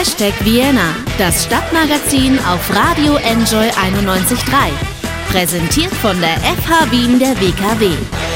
[0.00, 4.70] Hashtag Vienna, das Stadtmagazin auf Radio Enjoy 91.3.
[5.30, 8.29] Präsentiert von der FH Wien der WKW.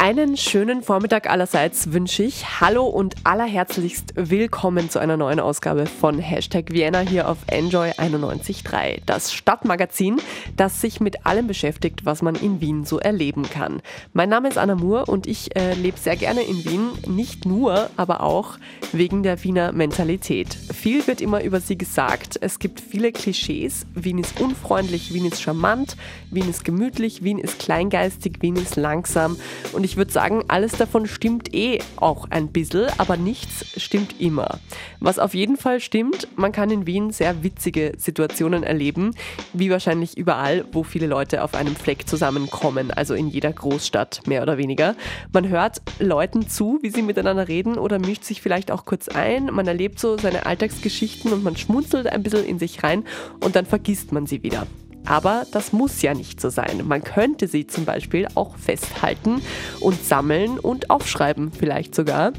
[0.00, 2.60] Einen schönen Vormittag allerseits wünsche ich.
[2.60, 9.00] Hallo und allerherzlichst willkommen zu einer neuen Ausgabe von Hashtag Vienna hier auf Enjoy 91.3,
[9.06, 10.20] das Stadtmagazin,
[10.56, 13.82] das sich mit allem beschäftigt, was man in Wien so erleben kann.
[14.12, 17.90] Mein Name ist Anna Moore und ich äh, lebe sehr gerne in Wien, nicht nur,
[17.96, 18.56] aber auch
[18.92, 20.54] wegen der Wiener Mentalität.
[20.54, 22.38] Viel wird immer über sie gesagt.
[22.40, 23.84] Es gibt viele Klischees.
[23.94, 25.96] Wien ist unfreundlich, Wien ist charmant,
[26.30, 29.36] Wien ist gemütlich, Wien ist kleingeistig, Wien ist langsam
[29.72, 34.58] und ich würde sagen, alles davon stimmt eh auch ein bisschen, aber nichts stimmt immer.
[35.00, 39.14] Was auf jeden Fall stimmt, man kann in Wien sehr witzige Situationen erleben,
[39.52, 44.42] wie wahrscheinlich überall, wo viele Leute auf einem Fleck zusammenkommen, also in jeder Großstadt mehr
[44.42, 44.94] oder weniger.
[45.32, 49.46] Man hört Leuten zu, wie sie miteinander reden oder mischt sich vielleicht auch kurz ein,
[49.46, 53.04] man erlebt so seine Alltagsgeschichten und man schmunzelt ein bisschen in sich rein
[53.40, 54.66] und dann vergisst man sie wieder.
[55.08, 56.82] Aber das muss ja nicht so sein.
[56.86, 59.40] Man könnte sie zum Beispiel auch festhalten
[59.80, 62.32] und sammeln und aufschreiben vielleicht sogar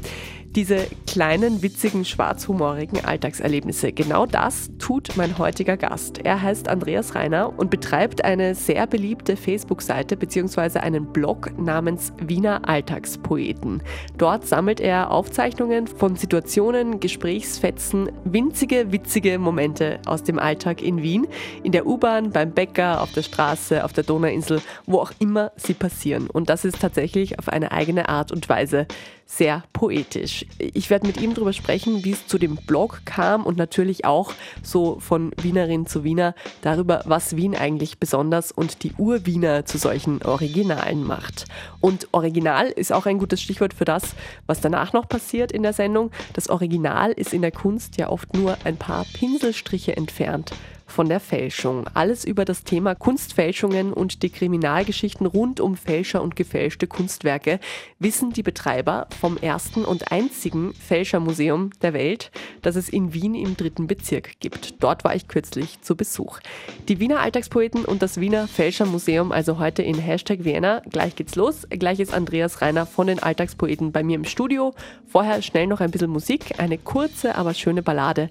[0.56, 3.92] diese kleinen, witzigen, schwarzhumorigen Alltagserlebnisse.
[3.92, 6.18] Genau das tut mein heutiger Gast.
[6.24, 10.80] Er heißt Andreas Reiner und betreibt eine sehr beliebte Facebook-Seite bzw.
[10.80, 13.82] einen Blog namens Wiener Alltagspoeten.
[14.18, 21.28] Dort sammelt er Aufzeichnungen von Situationen, Gesprächsfetzen, winzige, witzige Momente aus dem Alltag in Wien,
[21.62, 25.74] in der U-Bahn, beim Bäcker, auf der Straße, auf der Donauinsel, wo auch immer sie
[25.74, 26.28] passieren.
[26.28, 28.86] Und das ist tatsächlich auf eine eigene Art und Weise
[29.30, 30.44] sehr poetisch.
[30.58, 34.32] Ich werde mit ihm darüber sprechen, wie es zu dem Blog kam und natürlich auch
[34.60, 40.20] so von Wienerin zu Wiener darüber, was Wien eigentlich besonders und die Urwiener zu solchen
[40.22, 41.44] Originalen macht.
[41.80, 45.74] Und Original ist auch ein gutes Stichwort für das, was danach noch passiert in der
[45.74, 46.10] Sendung.
[46.32, 50.50] Das Original ist in der Kunst ja oft nur ein paar Pinselstriche entfernt
[50.90, 51.86] von der Fälschung.
[51.94, 57.60] Alles über das Thema Kunstfälschungen und die Kriminalgeschichten rund um Fälscher und gefälschte Kunstwerke
[57.98, 62.30] wissen die Betreiber vom ersten und einzigen Fälschermuseum der Welt,
[62.62, 64.82] das es in Wien im dritten Bezirk gibt.
[64.82, 66.40] Dort war ich kürzlich zu Besuch.
[66.88, 70.82] Die Wiener Alltagspoeten und das Wiener Fälschermuseum, also heute in Hashtag Vienna.
[70.90, 71.66] Gleich geht's los.
[71.70, 74.74] Gleich ist Andreas Reiner von den Alltagspoeten bei mir im Studio.
[75.06, 78.30] Vorher schnell noch ein bisschen Musik, eine kurze, aber schöne Ballade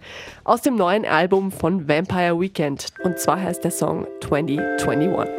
[0.49, 2.87] aus dem neuen Album von Vampire Week Weekend.
[3.03, 5.31] Und zwar heißt der Song 2021.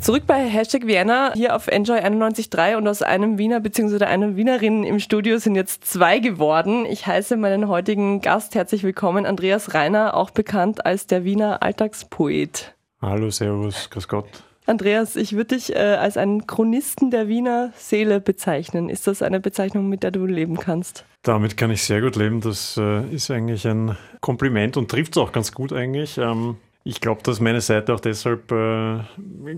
[0.00, 4.06] Zurück bei Hashtag Vienna, hier auf Enjoy 91.3 und aus einem Wiener bzw.
[4.06, 6.84] einer Wienerin im Studio sind jetzt zwei geworden.
[6.84, 12.74] Ich heiße meinen heutigen Gast herzlich willkommen, Andreas Reiner, auch bekannt als der Wiener Alltagspoet.
[13.00, 14.49] Hallo, Servus, grüß Gott.
[14.70, 18.88] Andreas, ich würde dich äh, als einen Chronisten der Wiener Seele bezeichnen.
[18.88, 21.04] Ist das eine Bezeichnung, mit der du leben kannst?
[21.22, 22.40] Damit kann ich sehr gut leben.
[22.40, 26.18] Das äh, ist eigentlich ein Kompliment und trifft es auch ganz gut eigentlich.
[26.18, 29.00] Ähm, ich glaube, dass meine Seite auch deshalb äh,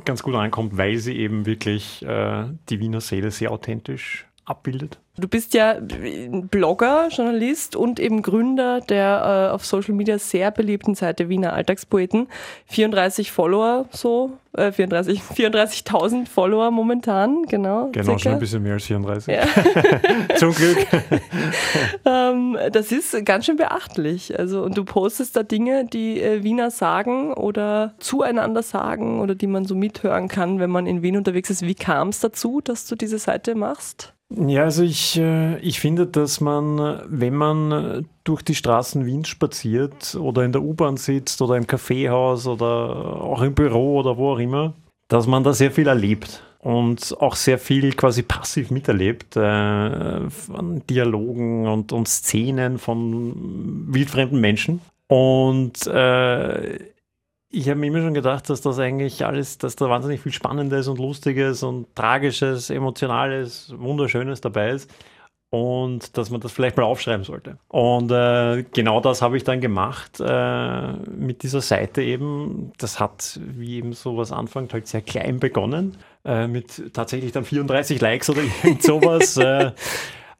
[0.06, 4.98] ganz gut ankommt, weil sie eben wirklich äh, die Wiener Seele sehr authentisch abbildet.
[5.18, 10.94] Du bist ja Blogger, Journalist und eben Gründer der äh, auf Social Media sehr beliebten
[10.94, 12.28] Seite Wiener Alltagspoeten.
[12.64, 17.90] 34 Follower so, äh, 34, 34.000 Follower momentan, genau.
[17.92, 18.18] Genau, circa.
[18.18, 19.34] schon ein bisschen mehr als 34.
[19.34, 19.42] Ja.
[20.36, 20.78] Zum Glück.
[22.06, 24.38] ähm, das ist ganz schön beachtlich.
[24.38, 29.46] Also, und du postest da Dinge, die äh, Wiener sagen oder zueinander sagen oder die
[29.46, 31.66] man so mithören kann, wenn man in Wien unterwegs ist.
[31.66, 34.14] Wie kam es dazu, dass du diese Seite machst?
[34.36, 40.14] Ja, also ich, äh, ich finde, dass man, wenn man durch die Straßen Wiens spaziert
[40.14, 42.64] oder in der U-Bahn sitzt oder im Kaffeehaus oder
[43.20, 44.74] auch im Büro oder wo auch immer,
[45.08, 50.86] dass man da sehr viel erlebt und auch sehr viel quasi passiv miterlebt äh, von
[50.88, 54.80] Dialogen und, und Szenen von wildfremden Menschen.
[55.08, 56.78] Und äh,
[57.52, 60.88] ich habe mir immer schon gedacht, dass das eigentlich alles, dass da wahnsinnig viel Spannendes
[60.88, 64.90] und Lustiges und Tragisches, Emotionales, Wunderschönes dabei ist
[65.50, 67.58] und dass man das vielleicht mal aufschreiben sollte.
[67.68, 72.72] Und äh, genau das habe ich dann gemacht äh, mit dieser Seite eben.
[72.78, 78.00] Das hat, wie eben sowas anfängt, halt sehr klein begonnen, äh, mit tatsächlich dann 34
[78.00, 79.36] Likes oder irgend sowas.
[79.36, 79.72] Äh,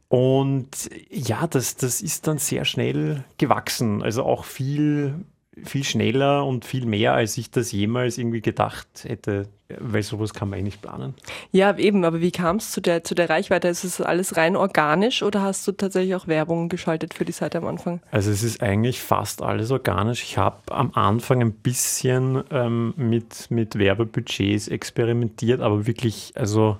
[0.08, 0.68] und
[1.10, 4.02] ja, das, das ist dann sehr schnell gewachsen.
[4.02, 5.26] Also auch viel
[5.64, 10.48] viel schneller und viel mehr, als ich das jemals irgendwie gedacht hätte, weil sowas kann
[10.48, 11.14] man eh nicht planen.
[11.50, 13.68] Ja, eben, aber wie kam es zu der, zu der Reichweite?
[13.68, 17.58] Ist es alles rein organisch oder hast du tatsächlich auch Werbung geschaltet für die Seite
[17.58, 18.00] am Anfang?
[18.10, 20.22] Also es ist eigentlich fast alles organisch.
[20.22, 26.78] Ich habe am Anfang ein bisschen ähm, mit, mit Werbebudgets experimentiert, aber wirklich, also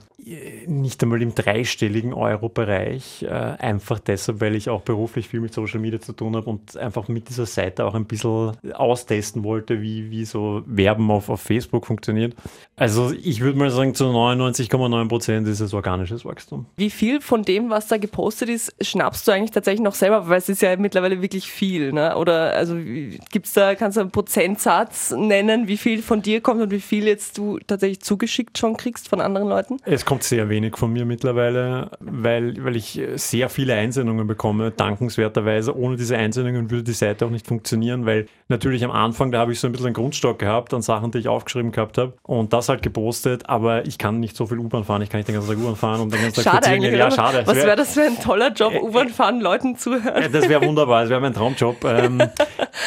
[0.67, 5.81] nicht einmal im dreistelligen Euro-Bereich, äh, einfach deshalb, weil ich auch beruflich viel mit Social
[5.81, 10.11] Media zu tun habe und einfach mit dieser Seite auch ein bisschen austesten wollte, wie,
[10.11, 12.35] wie so Werben auf, auf Facebook funktioniert.
[12.77, 16.67] Also ich würde mal sagen, zu 99,9 Prozent ist es organisches Wachstum.
[16.77, 20.29] Wie viel von dem, was da gepostet ist, schnappst du eigentlich tatsächlich noch selber?
[20.29, 22.17] Weil es ist ja mittlerweile wirklich viel, ne?
[22.17, 26.63] Oder also gibt es da, kannst du einen Prozentsatz nennen, wie viel von dir kommt
[26.63, 29.79] und wie viel jetzt du tatsächlich zugeschickt schon kriegst von anderen Leuten?
[30.13, 35.75] Kommt sehr wenig von mir mittlerweile, weil, weil ich sehr viele Einsendungen bekomme, dankenswerterweise.
[35.75, 39.53] Ohne diese Einsendungen würde die Seite auch nicht funktionieren, weil natürlich am Anfang, da habe
[39.53, 42.53] ich so ein bisschen einen Grundstock gehabt an Sachen, die ich aufgeschrieben gehabt habe und
[42.53, 45.35] das halt gepostet, aber ich kann nicht so viel U-Bahn fahren, ich kann nicht den
[45.35, 47.45] ganzen Tag U-Bahn fahren und den ganzen Tag schade eigentlich, Ja, schade.
[47.47, 50.31] Was wäre das für ein toller Job, U-Bahn fahren, Leuten zuhören?
[50.31, 51.83] Das wäre wunderbar, das wäre mein Traumjob.
[51.87, 52.23] Ähm,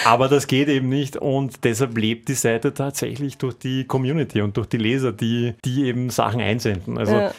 [0.06, 4.57] aber das geht eben nicht und deshalb lebt die Seite tatsächlich durch die Community und
[4.57, 7.00] durch die Leser, die, die eben Sachen einsenden.
[7.00, 7.33] Also ja.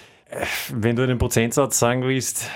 [0.72, 2.50] wenn du einen Prozentsatz sagen willst,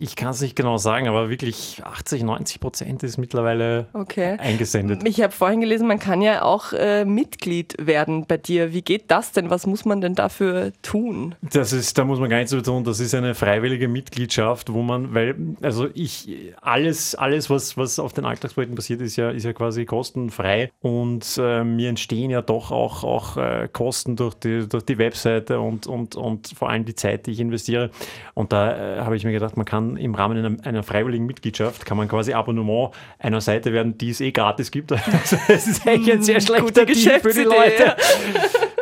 [0.00, 4.36] ich kann es nicht genau sagen, aber wirklich 80, 90 Prozent ist mittlerweile okay.
[4.38, 5.02] eingesendet.
[5.04, 8.72] Ich habe vorhin gelesen, man kann ja auch äh, Mitglied werden bei dir.
[8.72, 9.50] Wie geht das denn?
[9.50, 11.34] Was muss man denn dafür tun?
[11.42, 12.84] Das ist, da muss man gar nichts so tun.
[12.84, 18.12] Das ist eine freiwillige Mitgliedschaft, wo man, weil, also ich, alles, alles, was, was auf
[18.12, 22.70] den Alltagsprojekten passiert, ist ja, ist ja quasi kostenfrei und äh, mir entstehen ja doch
[22.70, 26.94] auch, auch äh, Kosten durch die, durch die Webseite und, und, und vor allem die
[26.94, 27.90] Zeit, die ich investiere.
[28.34, 31.84] Und da äh, habe ich mir gedacht, man kann im Rahmen einer, einer, freiwilligen Mitgliedschaft
[31.84, 34.92] kann man quasi Abonnement einer Seite werden, die es eh gratis gibt.
[35.18, 37.96] Also das ist eigentlich ein sehr schlechter Deal für die Leute.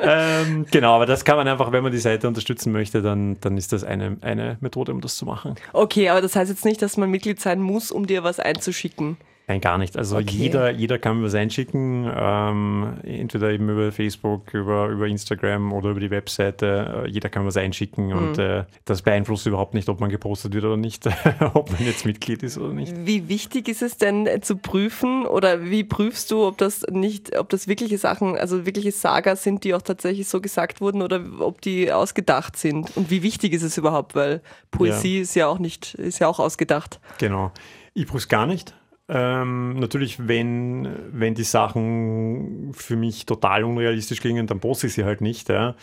[0.02, 3.56] ähm, genau, aber das kann man einfach, wenn man die Seite unterstützen möchte, dann, dann
[3.56, 5.54] ist das eine, eine Methode, um das zu machen.
[5.72, 9.16] Okay, aber das heißt jetzt nicht, dass man Mitglied sein muss, um dir was einzuschicken.
[9.48, 9.96] Nein, gar nicht.
[9.96, 10.26] Also okay.
[10.28, 15.90] jeder, jeder kann mir was einschicken, ähm, entweder eben über Facebook, über, über Instagram oder
[15.90, 17.04] über die Webseite.
[17.06, 18.12] Äh, jeder kann was einschicken mhm.
[18.12, 21.06] und äh, das beeinflusst überhaupt nicht, ob man gepostet wird oder nicht,
[21.54, 22.92] ob man jetzt Mitglied ist oder nicht.
[23.06, 27.38] Wie wichtig ist es denn äh, zu prüfen oder wie prüfst du, ob das nicht,
[27.38, 31.24] ob das wirkliche Sachen, also wirkliche Sagas sind, die auch tatsächlich so gesagt wurden oder
[31.38, 32.96] ob die ausgedacht sind?
[32.96, 34.16] Und wie wichtig ist es überhaupt?
[34.16, 34.40] Weil
[34.72, 35.22] Poesie ja.
[35.22, 36.98] ist ja auch nicht, ist ja auch ausgedacht.
[37.18, 37.52] Genau.
[37.94, 38.74] Ich prüfe es gar nicht.
[39.08, 45.04] Ähm, natürlich, wenn, wenn die Sachen für mich total unrealistisch klingen, dann poste ich sie
[45.04, 45.48] halt nicht.
[45.48, 45.76] Ja.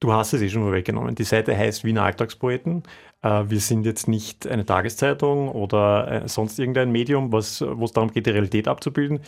[0.00, 1.14] Du hast es eh schon vorweggenommen.
[1.14, 2.82] Die Seite heißt Wiener Alltagspoeten.
[3.22, 8.10] Äh, wir sind jetzt nicht eine Tageszeitung oder äh, sonst irgendein Medium, wo es darum
[8.10, 9.20] geht, die Realität abzubilden.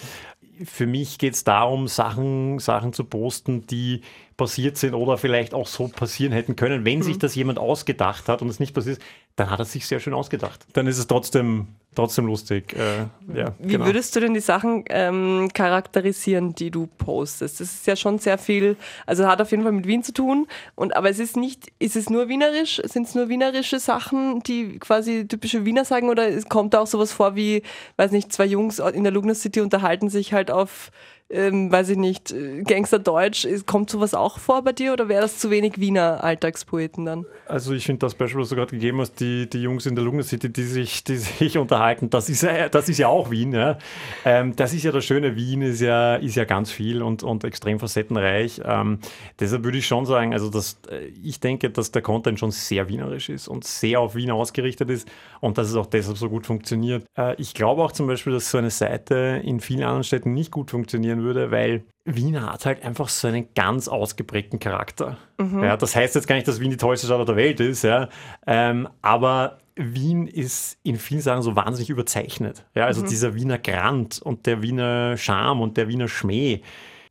[0.64, 4.02] Für mich geht es darum, Sachen, Sachen zu posten, die
[4.36, 6.84] passiert sind oder vielleicht auch so passieren hätten können.
[6.84, 7.02] Wenn mhm.
[7.02, 9.06] sich das jemand ausgedacht hat und es nicht passiert ist,
[9.36, 10.66] dann hat er sich sehr schön ausgedacht.
[10.72, 12.74] Dann ist es trotzdem trotzdem lustig.
[12.74, 13.06] Äh,
[13.36, 13.86] ja, Wie genau.
[13.86, 17.60] würdest du denn die Sachen ähm, charakterisieren, die du postest?
[17.60, 18.76] Das ist ja schon sehr viel,
[19.06, 20.46] also hat auf jeden Fall mit Wien zu tun.
[20.74, 22.80] Und aber es ist nicht, ist es nur wienerisch?
[22.84, 26.08] Sind es nur wienerische Sachen, die quasi typische Wiener sagen?
[26.08, 27.62] Oder kommt da auch sowas vor wie,
[27.96, 30.90] weiß nicht, zwei Jungs in der Lugner City unterhalten sich halt auf
[31.30, 33.46] ähm, weiß ich nicht, äh, Gangsterdeutsch.
[33.66, 37.26] Kommt sowas auch vor bei dir oder wäre das zu wenig Wiener Alltagspoeten dann?
[37.46, 40.04] Also ich finde das Beispiel, was du gerade gegeben hast, die, die Jungs in der
[40.04, 43.52] Lugner City, die sich, die sich unterhalten, das ist, ja, das ist ja auch Wien.
[43.52, 43.78] Ja.
[44.24, 47.42] Ähm, das ist ja das Schöne, Wien ist ja, ist ja ganz viel und, und
[47.44, 48.60] extrem facettenreich.
[48.64, 48.98] Ähm,
[49.40, 52.88] deshalb würde ich schon sagen, also dass, äh, ich denke, dass der Content schon sehr
[52.88, 55.08] wienerisch ist und sehr auf Wien ausgerichtet ist
[55.40, 57.04] und dass es auch deshalb so gut funktioniert.
[57.16, 60.50] Äh, ich glaube auch zum Beispiel, dass so eine Seite in vielen anderen Städten nicht
[60.50, 65.16] gut funktionieren definieren würde, weil Wien hat halt einfach so einen ganz ausgeprägten Charakter.
[65.38, 65.62] Mhm.
[65.62, 68.08] Ja, das heißt jetzt gar nicht, dass Wien die tollste Stadt der Welt ist, ja,
[68.46, 72.64] ähm, aber Wien ist in vielen Sachen so wahnsinnig überzeichnet.
[72.74, 73.08] Ja, also mhm.
[73.08, 76.62] dieser Wiener Grand und der Wiener Charme und der Wiener Schmäh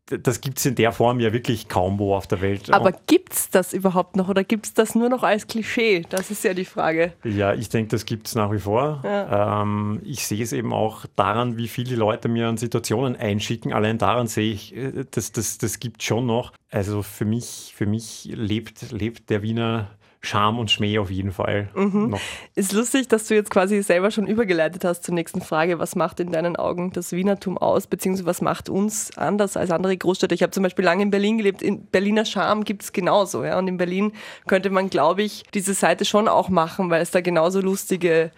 [0.05, 2.72] das gibt es in der Form ja wirklich kaum wo auf der Welt.
[2.74, 6.05] Aber gibt es das überhaupt noch oder gibt es das nur noch als Klischee?
[6.10, 7.13] Das ist ja die Frage.
[7.24, 9.01] Ja, ich denke, das gibt es nach wie vor.
[9.03, 9.62] Ja.
[9.62, 13.72] Ähm, ich sehe es eben auch daran, wie viele Leute mir an Situationen einschicken.
[13.72, 16.51] Allein daran sehe ich, äh, das, das, das gibt schon noch.
[16.69, 19.89] Also für mich, für mich lebt, lebt der Wiener
[20.25, 21.68] Charme und Schmäh auf jeden Fall.
[21.75, 22.12] Mhm.
[22.12, 22.22] Noch.
[22.56, 25.80] Ist lustig, dass du jetzt quasi selber schon übergeleitet hast zur nächsten Frage.
[25.80, 29.98] Was macht in deinen Augen das Wienertum aus, beziehungsweise was macht uns anders als andere
[29.98, 30.34] Großstädte?
[30.34, 31.62] Ich habe zum Beispiel lange in Berlin gelebt.
[31.62, 33.44] In Berliner Charme gibt es genauso.
[33.44, 33.60] Ja?
[33.60, 34.13] Und in Berlin
[34.48, 38.32] könnte man, glaube ich, diese Seite schon auch machen, weil es da genauso lustige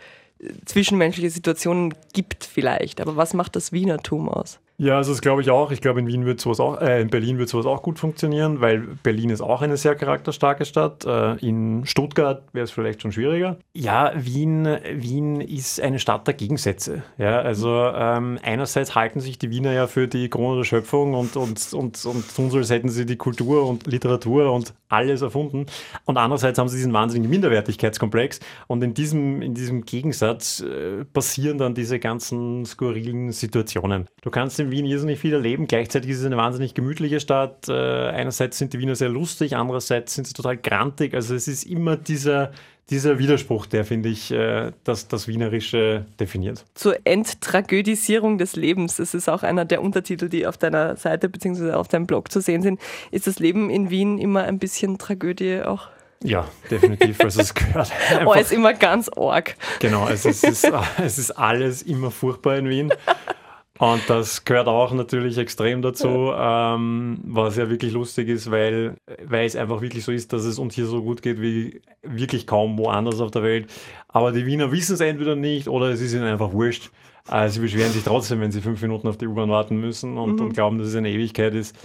[0.65, 2.99] zwischenmenschliche Situationen gibt vielleicht.
[2.99, 4.59] Aber was macht das Wienertum aus?
[4.77, 5.71] Ja, also das glaube ich auch.
[5.71, 8.59] Ich glaube, in Wien wird sowas auch, äh, in Berlin wird sowas auch gut funktionieren,
[8.59, 11.05] weil Berlin ist auch eine sehr charakterstarke Stadt.
[11.05, 13.57] Äh, in Stuttgart wäre es vielleicht schon schwieriger.
[13.73, 17.03] Ja, Wien, Wien ist eine Stadt der Gegensätze.
[17.17, 21.37] Ja, also ähm, einerseits halten sich die Wiener ja für die Krone der Schöpfung und,
[21.37, 25.67] und, und, und tun so, als hätten sie die Kultur und Literatur und alles erfunden.
[26.03, 28.39] Und andererseits haben sie diesen wahnsinnigen Minderwertigkeitskomplex.
[28.67, 34.07] Und in diesem, in diesem Gegensatz äh, passieren dann diese ganzen skurrilen Situationen.
[34.21, 35.67] Du kannst in Wien irrsinnig viel erleben.
[35.67, 37.69] Gleichzeitig ist es eine wahnsinnig gemütliche Stadt.
[37.69, 41.13] Äh, einerseits sind die Wiener sehr lustig, andererseits sind sie total grantig.
[41.13, 42.51] Also es ist immer dieser,
[42.89, 46.65] dieser Widerspruch, der, finde ich, äh, das, das Wienerische definiert.
[46.75, 51.71] Zur Enttragödisierung des Lebens, das ist auch einer der Untertitel, die auf deiner Seite bzw.
[51.71, 52.79] auf deinem Blog zu sehen sind.
[53.11, 55.87] Ist das Leben in Wien immer ein bisschen Tragödie auch?
[56.23, 57.19] Ja, definitiv.
[57.21, 59.55] Also es gehört einfach, Alles immer ganz arg.
[59.79, 60.71] Genau, also es ist,
[61.03, 62.93] es ist alles immer furchtbar in Wien.
[63.77, 69.45] Und das gehört auch natürlich extrem dazu, ähm, was ja wirklich lustig ist, weil, weil
[69.45, 72.77] es einfach wirklich so ist, dass es uns hier so gut geht wie wirklich kaum
[72.77, 73.67] woanders auf der Welt.
[74.07, 76.89] Aber die Wiener wissen es entweder nicht oder es ist ihnen einfach wurscht.
[77.29, 80.35] Äh, sie beschweren sich trotzdem, wenn sie fünf Minuten auf die U-Bahn warten müssen und,
[80.35, 80.41] mhm.
[80.41, 81.75] und glauben, dass es eine Ewigkeit ist.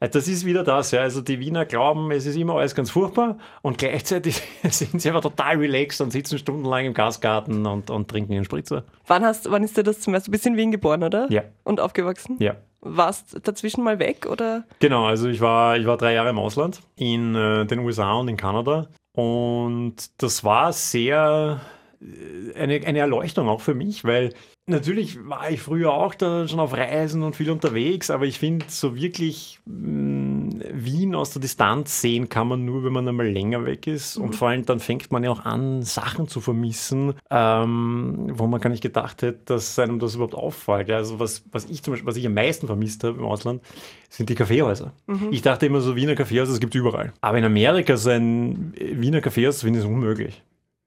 [0.00, 1.02] Äh, das ist wieder das, ja.
[1.02, 5.20] Also die Wiener glauben, es ist immer alles ganz furchtbar und gleichzeitig sind sie aber
[5.20, 8.84] total relaxed und sitzen stundenlang im Gasgarten und, und trinken ihren Spritzer.
[9.06, 10.30] Wann, hast, wann ist dir das zum ersten Mal?
[10.30, 11.30] Du bist in Wien geboren, oder?
[11.30, 11.42] Ja.
[11.62, 12.36] Und aufgewachsen?
[12.40, 12.56] Ja.
[12.80, 14.64] Warst dazwischen mal weg, oder?
[14.78, 18.28] Genau, also ich war, ich war drei Jahre im Ausland, in äh, den USA und
[18.28, 18.88] in Kanada.
[19.12, 21.60] Und das war sehr
[22.00, 24.32] äh, eine, eine Erleuchtung auch für mich, weil
[24.70, 28.66] natürlich war ich früher auch da schon auf Reisen und viel unterwegs, aber ich finde,
[28.68, 33.28] so wirklich mh, mm, Wien aus der Distanz sehen kann man nur, wenn man einmal
[33.28, 34.18] länger weg ist.
[34.18, 34.24] Mhm.
[34.24, 38.60] Und vor allem dann fängt man ja auch an, Sachen zu vermissen, ähm, wo man
[38.60, 40.90] gar nicht gedacht hätte, dass einem das überhaupt auffällt.
[40.90, 43.62] Also was, was ich zum Beispiel, was ich am meisten vermisst habe im Ausland,
[44.08, 44.92] sind die Kaffeehäuser.
[45.06, 45.28] Mhm.
[45.30, 47.12] Ich dachte immer so, Wiener Kaffeehäuser, das gibt es überall.
[47.20, 50.42] Aber in Amerika so ein Wiener Kaffeehaus finde ich unmöglich.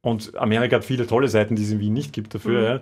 [0.06, 2.60] Und Amerika hat viele tolle Seiten, die es in Wien nicht gibt dafür.
[2.60, 2.66] Mhm.
[2.66, 2.80] Ja.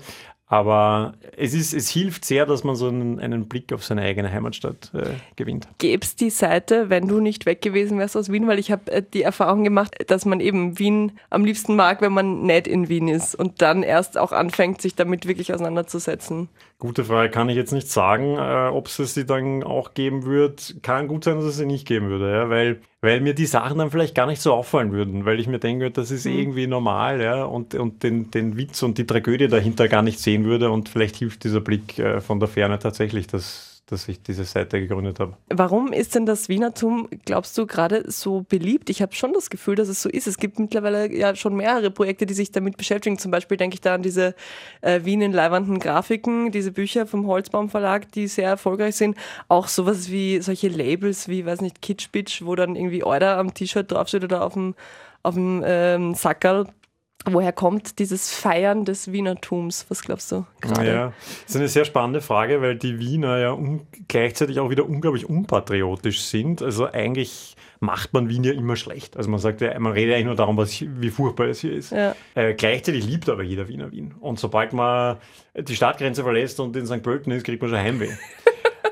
[0.51, 4.29] Aber es, ist, es hilft sehr, dass man so einen, einen Blick auf seine eigene
[4.29, 5.65] Heimatstadt äh, gewinnt.
[5.77, 8.47] Gäbe es die Seite, wenn du nicht weg gewesen wärst aus Wien?
[8.47, 12.11] Weil ich habe äh, die Erfahrung gemacht, dass man eben Wien am liebsten mag, wenn
[12.11, 16.49] man nicht in Wien ist und dann erst auch anfängt, sich damit wirklich auseinanderzusetzen.
[16.81, 20.77] Gute Frage, kann ich jetzt nicht sagen, äh, ob es sie dann auch geben wird.
[20.81, 23.77] Kann gut sein, dass es sie nicht geben würde, ja, weil, weil mir die Sachen
[23.77, 26.39] dann vielleicht gar nicht so auffallen würden, weil ich mir denke, das ist mhm.
[26.39, 30.43] irgendwie normal, ja, und, und den, den Witz und die Tragödie dahinter gar nicht sehen
[30.45, 34.45] würde und vielleicht hilft dieser Blick äh, von der Ferne tatsächlich, dass dass ich diese
[34.45, 35.35] Seite gegründet habe.
[35.49, 38.89] Warum ist denn das Wienertum, glaubst du, gerade so beliebt?
[38.89, 40.27] Ich habe schon das Gefühl, dass es so ist.
[40.27, 43.17] Es gibt mittlerweile ja schon mehrere Projekte, die sich damit beschäftigen.
[43.17, 44.33] Zum Beispiel denke ich da an diese
[44.81, 49.17] äh, Wien in leiwanden Grafiken, diese Bücher vom Holzbaum Verlag, die sehr erfolgreich sind.
[49.47, 53.91] Auch sowas wie solche Labels wie, weiß nicht, Kitschbitsch, wo dann irgendwie Euler am T-Shirt
[53.91, 54.75] draufsteht oder auf dem,
[55.23, 56.67] auf dem ähm, Sackerl
[57.25, 59.85] Woher kommt dieses Feiern des Wienertums?
[59.89, 60.87] Was glaubst du gerade?
[60.87, 61.13] Ja,
[61.43, 63.57] das ist eine sehr spannende Frage, weil die Wiener ja
[64.07, 66.61] gleichzeitig auch wieder unglaublich unpatriotisch sind.
[66.61, 69.17] Also eigentlich macht man Wien ja immer schlecht.
[69.17, 71.73] Also man sagt ja, man redet ja eigentlich nur darum, was, wie furchtbar es hier
[71.73, 71.91] ist.
[71.91, 72.15] Ja.
[72.33, 74.15] Äh, gleichzeitig liebt aber jeder Wiener Wien.
[74.19, 75.17] Und sobald man
[75.55, 77.03] die Stadtgrenze verlässt und in St.
[77.03, 78.09] Pölten ist, kriegt man schon Heimweh.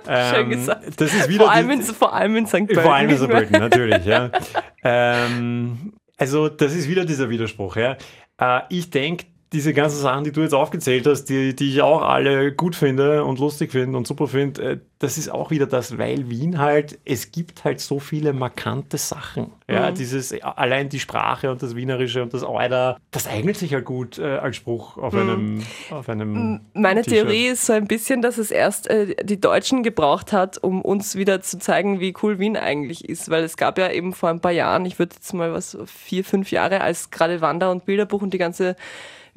[0.06, 1.02] Schön ähm, gesagt.
[1.02, 2.54] Das ist wieder vor, allem in, vor allem in St.
[2.54, 2.82] Pölten.
[2.82, 3.28] Vor allem in St.
[3.28, 4.06] Pölten, natürlich.
[4.06, 4.32] Ja.
[4.84, 7.78] ähm, also das ist wieder dieser Widerspruch.
[7.78, 7.98] Ja.
[8.38, 12.04] Äh, ich denke, diese ganzen Sachen, die du jetzt aufgezählt hast, die, die ich auch
[12.04, 15.98] alle gut finde und lustig finde und super finde, äh, das ist auch wieder das,
[15.98, 19.52] weil Wien halt, es gibt halt so viele markante Sachen.
[19.68, 19.96] Ja, mhm.
[19.96, 24.20] dieses, allein die Sprache und das Wienerische und das Alter, das eignet sich halt gut
[24.20, 25.20] äh, als Spruch auf mhm.
[25.20, 29.84] einem, auf einem Meine Theorie ist so ein bisschen, dass es erst äh, die Deutschen
[29.84, 33.30] gebraucht hat, um uns wieder zu zeigen, wie cool Wien eigentlich ist.
[33.30, 36.26] Weil es gab ja eben vor ein paar Jahren, ich würde jetzt mal was, vier,
[36.26, 38.76] fünf Jahre, als gerade Wander- und Bilderbuch und die ganze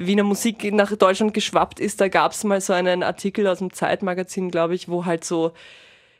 [0.07, 3.73] Wiener Musik nach Deutschland geschwappt ist, da gab es mal so einen Artikel aus dem
[3.73, 5.53] Zeitmagazin, glaube ich, wo halt so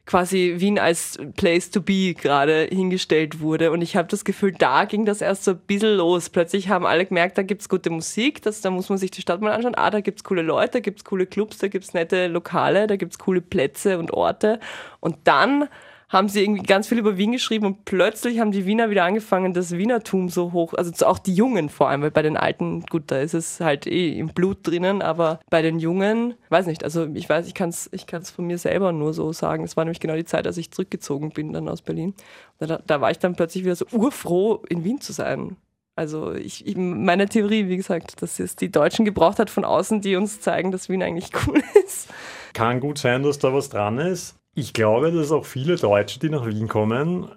[0.05, 3.71] quasi Wien als Place to be gerade hingestellt wurde.
[3.71, 6.29] Und ich habe das Gefühl, da ging das erst so ein bisschen los.
[6.29, 9.23] Plötzlich haben alle gemerkt, da gibt es gute Musik, das, da muss man sich die
[9.23, 9.77] Stadt mal anschauen.
[9.77, 12.27] Ah, da gibt es coole Leute, da gibt es coole Clubs, da gibt es nette
[12.27, 14.59] Lokale, da gibt es coole Plätze und Orte.
[15.01, 15.69] Und dann
[16.13, 19.55] haben sie irgendwie ganz viel über Wien geschrieben und plötzlich haben die Wiener wieder angefangen,
[19.55, 23.05] das Wienertum so hoch, also auch die Jungen vor allem, weil bei den Alten, gut,
[23.07, 27.07] da ist es halt eh im Blut drinnen, aber bei den Jungen, weiß nicht, also
[27.15, 29.65] ich weiß, ich kann es ich kann's von mir selber nur so sagen.
[29.65, 32.15] Es war nämlich genau die Zeit, als ich zurückgezogen bin dann aus Berlin.
[32.59, 35.57] Da, da war ich dann plötzlich wieder so urfroh, in Wien zu sein.
[35.97, 40.03] Also ich, ich, meine Theorie, wie gesagt, dass es die Deutschen gebraucht hat von außen,
[40.03, 42.09] die uns zeigen, dass Wien eigentlich cool ist.
[42.53, 44.42] Kann gut sein, dass da was dran ist.
[44.55, 47.29] Ich glaube, dass auch viele Deutsche, die nach Wien kommen,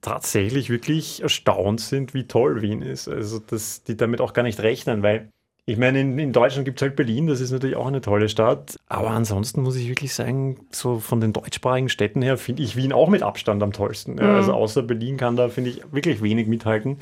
[0.00, 3.08] tatsächlich wirklich erstaunt sind, wie toll Wien ist.
[3.08, 5.30] Also, dass die damit auch gar nicht rechnen, weil
[5.68, 8.30] ich meine, in, in Deutschland gibt es halt Berlin, das ist natürlich auch eine tolle
[8.30, 8.76] Stadt.
[8.86, 12.90] Aber ansonsten muss ich wirklich sagen, so von den deutschsprachigen Städten her finde ich Wien
[12.90, 14.16] auch mit Abstand am tollsten.
[14.16, 14.58] Ja, also mhm.
[14.58, 16.96] außer Berlin kann da, finde ich, wirklich wenig mithalten.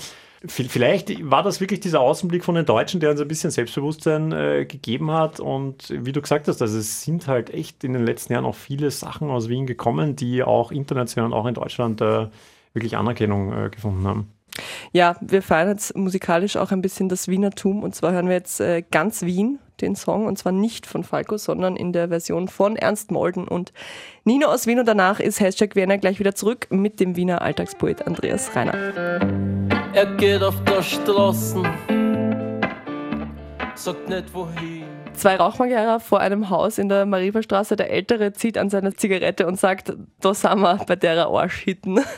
[0.45, 4.67] Vielleicht war das wirklich dieser Außenblick von den Deutschen, der uns ein bisschen Selbstbewusstsein äh,
[4.67, 5.41] gegeben hat.
[5.41, 8.55] Und wie du gesagt hast, also es sind halt echt in den letzten Jahren auch
[8.55, 12.29] viele Sachen aus Wien gekommen, die auch international und auch in Deutschland äh,
[12.75, 14.36] wirklich Anerkennung äh, gefunden haben.
[14.93, 18.61] Ja, wir feiern jetzt musikalisch auch ein bisschen das Wienertum und zwar hören wir jetzt
[18.61, 22.77] äh, ganz Wien, den Song, und zwar nicht von Falco, sondern in der Version von
[22.77, 23.73] Ernst Molden und
[24.25, 28.07] Nino aus Wien und danach ist Hashtag Wiener gleich wieder zurück mit dem Wiener Alltagspoet
[28.07, 28.75] Andreas Reiner.
[29.93, 31.63] Er geht auf der Straße,
[33.75, 34.96] sagt nicht wohin.
[35.17, 37.75] Zwei Rauchmagierer vor einem Haus in der Marienstraße.
[37.75, 42.01] Der Ältere zieht an seiner Zigarette und sagt, da sind wir bei der Arsch hitten.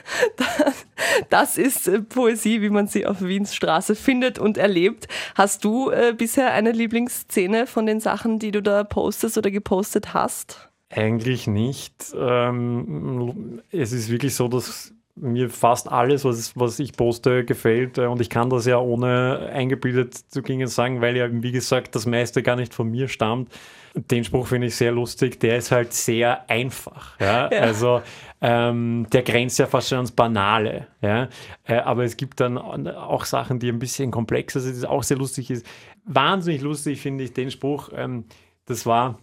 [1.30, 5.08] Das ist äh, Poesie, wie man sie auf Wiens Straße findet und erlebt.
[5.34, 10.14] Hast du äh, bisher eine Lieblingsszene von den Sachen, die du da postest oder gepostet
[10.14, 10.68] hast?
[10.90, 12.14] Eigentlich nicht.
[12.16, 17.98] Ähm, es ist wirklich so, dass mir fast alles, was, was ich poste, gefällt.
[17.98, 21.94] Äh, und ich kann das ja ohne eingebildet zu gingen sagen, weil ja, wie gesagt,
[21.94, 23.50] das meiste gar nicht von mir stammt.
[23.94, 25.40] Den Spruch finde ich sehr lustig.
[25.40, 27.18] Der ist halt sehr einfach.
[27.20, 27.48] Ja?
[27.52, 27.60] ja.
[27.60, 28.02] Also
[28.40, 30.86] ähm, der grenzt ja fast schon ans Banale.
[31.00, 31.28] Ja?
[31.64, 35.16] Äh, aber es gibt dann auch Sachen, die ein bisschen komplexer sind, das auch sehr
[35.16, 35.66] lustig ist.
[36.04, 37.90] Wahnsinnig lustig finde ich den Spruch.
[37.94, 38.24] Ähm,
[38.66, 39.18] das war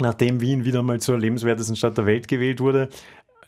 [0.00, 2.88] nachdem Wien wieder mal zur lebenswertesten Stadt der Welt gewählt wurde,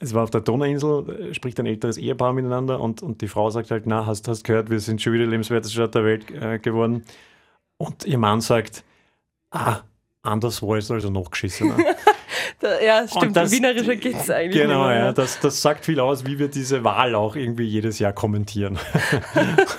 [0.04, 3.50] es war auf der Donauinsel, äh, spricht ein älteres Ehepaar miteinander und, und die Frau
[3.50, 6.58] sagt halt, na, hast, hast gehört, wir sind schon wieder lebenswerteste Stadt der Welt äh,
[6.58, 7.04] geworden.
[7.76, 8.84] Und ihr Mann sagt,
[9.50, 9.80] ah,
[10.22, 11.76] anders war es also noch geschissener.
[12.62, 14.62] ja, stimmt, das, wienerischer geht es eigentlich.
[14.62, 18.12] Genau, ja, das, das sagt viel aus, wie wir diese Wahl auch irgendwie jedes Jahr
[18.12, 18.78] kommentieren.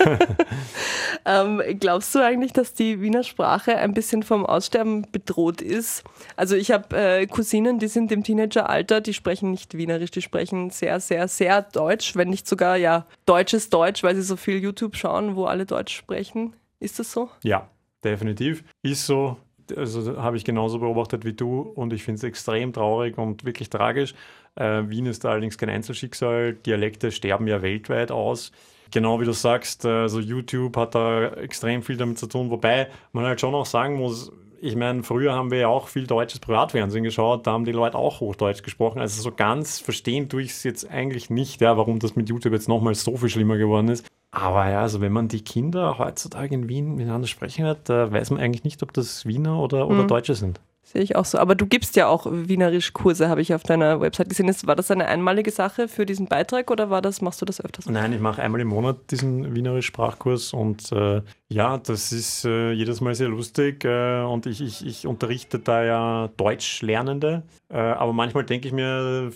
[1.24, 6.04] ähm, glaubst du eigentlich, dass die Wiener Sprache ein bisschen vom Aussterben bedroht ist?
[6.36, 10.70] Also ich habe äh, Cousinen, die sind im Teenageralter, die sprechen nicht Wienerisch, die sprechen
[10.70, 14.96] sehr, sehr, sehr Deutsch, wenn nicht sogar ja deutsches Deutsch, weil sie so viel YouTube
[14.96, 16.54] schauen, wo alle Deutsch sprechen.
[16.78, 17.30] Ist das so?
[17.42, 17.68] Ja,
[18.04, 18.64] definitiv.
[18.82, 19.36] Ist so
[19.74, 23.70] also habe ich genauso beobachtet wie du und ich finde es extrem traurig und wirklich
[23.70, 24.14] tragisch.
[24.54, 26.54] Äh, Wien ist da allerdings kein Einzelschicksal.
[26.54, 28.52] Dialekte sterben ja weltweit aus.
[28.92, 33.24] Genau wie du sagst, also YouTube hat da extrem viel damit zu tun, wobei man
[33.24, 37.04] halt schon auch sagen muss, ich meine, früher haben wir ja auch viel deutsches Privatfernsehen
[37.04, 39.00] geschaut, da haben die Leute auch Hochdeutsch gesprochen.
[39.00, 42.52] Also so ganz verstehen tue ich es jetzt eigentlich nicht, ja, warum das mit YouTube
[42.52, 44.06] jetzt nochmal so viel schlimmer geworden ist.
[44.36, 48.28] Aber ja, also wenn man die Kinder heutzutage in Wien miteinander sprechen hört, da weiß
[48.28, 50.08] man eigentlich nicht, ob das Wiener oder, oder mhm.
[50.08, 50.60] Deutsche sind.
[50.82, 51.38] Sehe ich auch so.
[51.38, 54.54] Aber du gibst ja auch Wienerisch Kurse, habe ich auf deiner Website gesehen.
[54.64, 57.86] War das eine einmalige Sache für diesen Beitrag oder war das, machst du das öfters?
[57.86, 62.72] Nein, ich mache einmal im Monat diesen Wienerisch Sprachkurs und äh, ja, das ist äh,
[62.72, 67.44] jedes Mal sehr lustig äh, und ich, ich, ich unterrichte da ja Deutschlernende.
[67.68, 69.30] Äh, aber manchmal denke ich mir,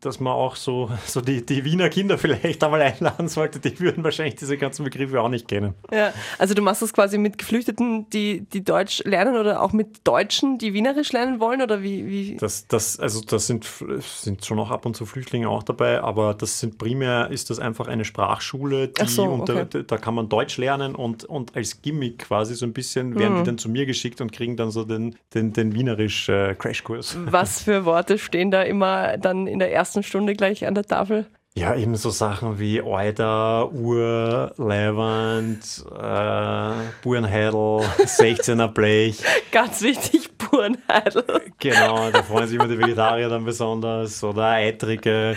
[0.00, 3.58] dass man auch so, so die, die Wiener Kinder vielleicht einmal einladen sollte.
[3.58, 5.74] Die würden wahrscheinlich diese ganzen Begriffe auch nicht kennen.
[5.90, 10.06] Ja, also du machst das quasi mit Geflüchteten, die, die Deutsch lernen oder auch mit
[10.06, 12.06] Deutschen, die Wienerisch lernen wollen oder wie?
[12.06, 12.36] wie?
[12.36, 13.66] Das, das, also das sind,
[14.00, 17.58] sind schon auch ab und zu Flüchtlinge auch dabei, aber das sind primär ist das
[17.58, 19.82] einfach eine Sprachschule, die so, unter, okay.
[19.84, 23.38] da kann man Deutsch lernen und, und als Gimmick quasi so ein bisschen, werden mhm.
[23.38, 27.16] die dann zu mir geschickt und kriegen dann so den, den, den Wienerisch äh, Crashkurs.
[27.24, 31.26] Was für Worte stehen da immer dann in der ersten Stunde gleich an der Tafel?
[31.58, 39.22] Ja, eben so Sachen wie Alter, Uhr, Levant, äh, Burenheidel, 16er Blech.
[39.52, 41.24] Ganz wichtig, Burenheidel.
[41.58, 45.34] Genau, da freuen sich immer die Vegetarier dann besonders oder Eitrige.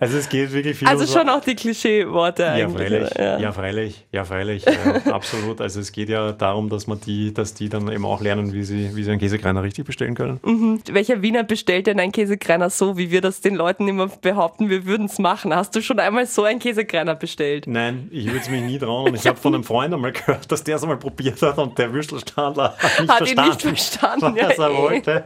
[0.00, 1.34] Also es geht wirklich viel Also um schon so.
[1.34, 2.88] auch die Klischeeworte ja, eigentlich.
[2.88, 3.38] Freilich, ja.
[3.38, 5.60] ja, freilich, ja, freilich, äh, absolut.
[5.60, 8.62] Also es geht ja darum, dass man die, dass die dann eben auch lernen, wie
[8.62, 10.40] sie, wie sie einen Käsekreiner richtig bestellen können.
[10.42, 10.80] Mhm.
[10.90, 14.86] Welcher Wiener bestellt denn einen Käsekreiner so, wie wir das den Leuten immer behaupten, wir
[14.86, 15.25] würden es machen?
[15.26, 15.52] Machen.
[15.52, 17.66] Hast du schon einmal so einen Käsekreiner bestellt?
[17.66, 19.08] Nein, ich würde es mich nie trauen.
[19.08, 21.76] Und ich habe von einem Freund einmal gehört, dass der es einmal probiert hat und
[21.76, 24.76] der Würstelstandler hat nicht hat verstanden, ihn nicht verstanden, was ja, er eh.
[24.76, 25.24] wollte.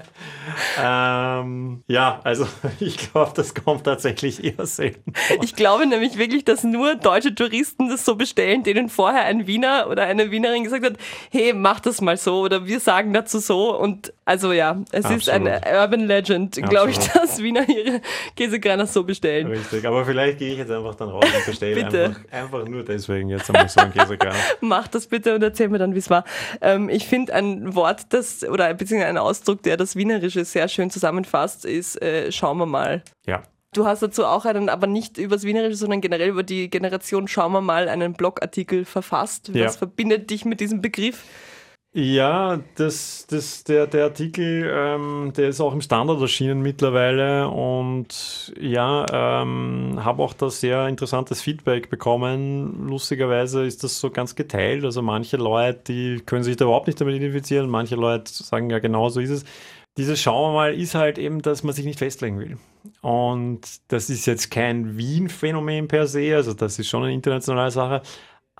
[0.80, 2.46] Ähm, Ja, also
[2.80, 5.42] ich glaube, das kommt tatsächlich eher selten vor.
[5.42, 9.88] Ich glaube nämlich wirklich, dass nur deutsche Touristen das so bestellen, denen vorher ein Wiener
[9.90, 10.94] oder eine Wienerin gesagt hat,
[11.30, 13.76] hey, mach das mal so oder wir sagen dazu so.
[13.76, 15.48] Und also ja, es ist Absolut.
[15.48, 18.00] eine Urban Legend, glaube ich, dass Wiener ihre
[18.36, 19.48] Käsekreiner so bestellen.
[19.48, 22.04] Richtig, aber vielleicht gehe ich jetzt einfach dann raus und bestelle Bitte.
[22.04, 24.34] einfach, einfach nur deswegen jetzt einmal so einen Käsekreiner.
[24.60, 26.24] Mach das bitte und erzähl mir dann, wie es war.
[26.60, 30.90] Ähm, ich finde ein Wort, das oder beziehungsweise ein Ausdruck, der das Wienerische sehr schön
[30.90, 33.02] zusammenfasst, ist äh, schauen wir mal.
[33.26, 33.42] Ja.
[33.72, 37.52] Du hast dazu auch einen, aber nicht übers Wienerische, sondern generell über die Generation Schauen
[37.52, 39.50] wir mal einen Blogartikel verfasst.
[39.54, 39.70] Was Ja.
[39.70, 41.22] verbindet dich mit diesem Begriff?
[41.92, 48.52] Ja, das, das, der, der Artikel, ähm, der ist auch im Standard erschienen mittlerweile und
[48.60, 52.86] ja, ähm, habe auch da sehr interessantes Feedback bekommen.
[52.86, 54.84] Lustigerweise ist das so ganz geteilt.
[54.84, 58.78] Also manche Leute, die können sich da überhaupt nicht damit identifizieren, manche Leute sagen ja
[58.78, 59.44] genau so ist es.
[59.96, 62.56] Dieses Schauen wir mal ist halt eben, dass man sich nicht festlegen will.
[63.02, 68.02] Und das ist jetzt kein Wien-Phänomen per se, also das ist schon eine internationale Sache.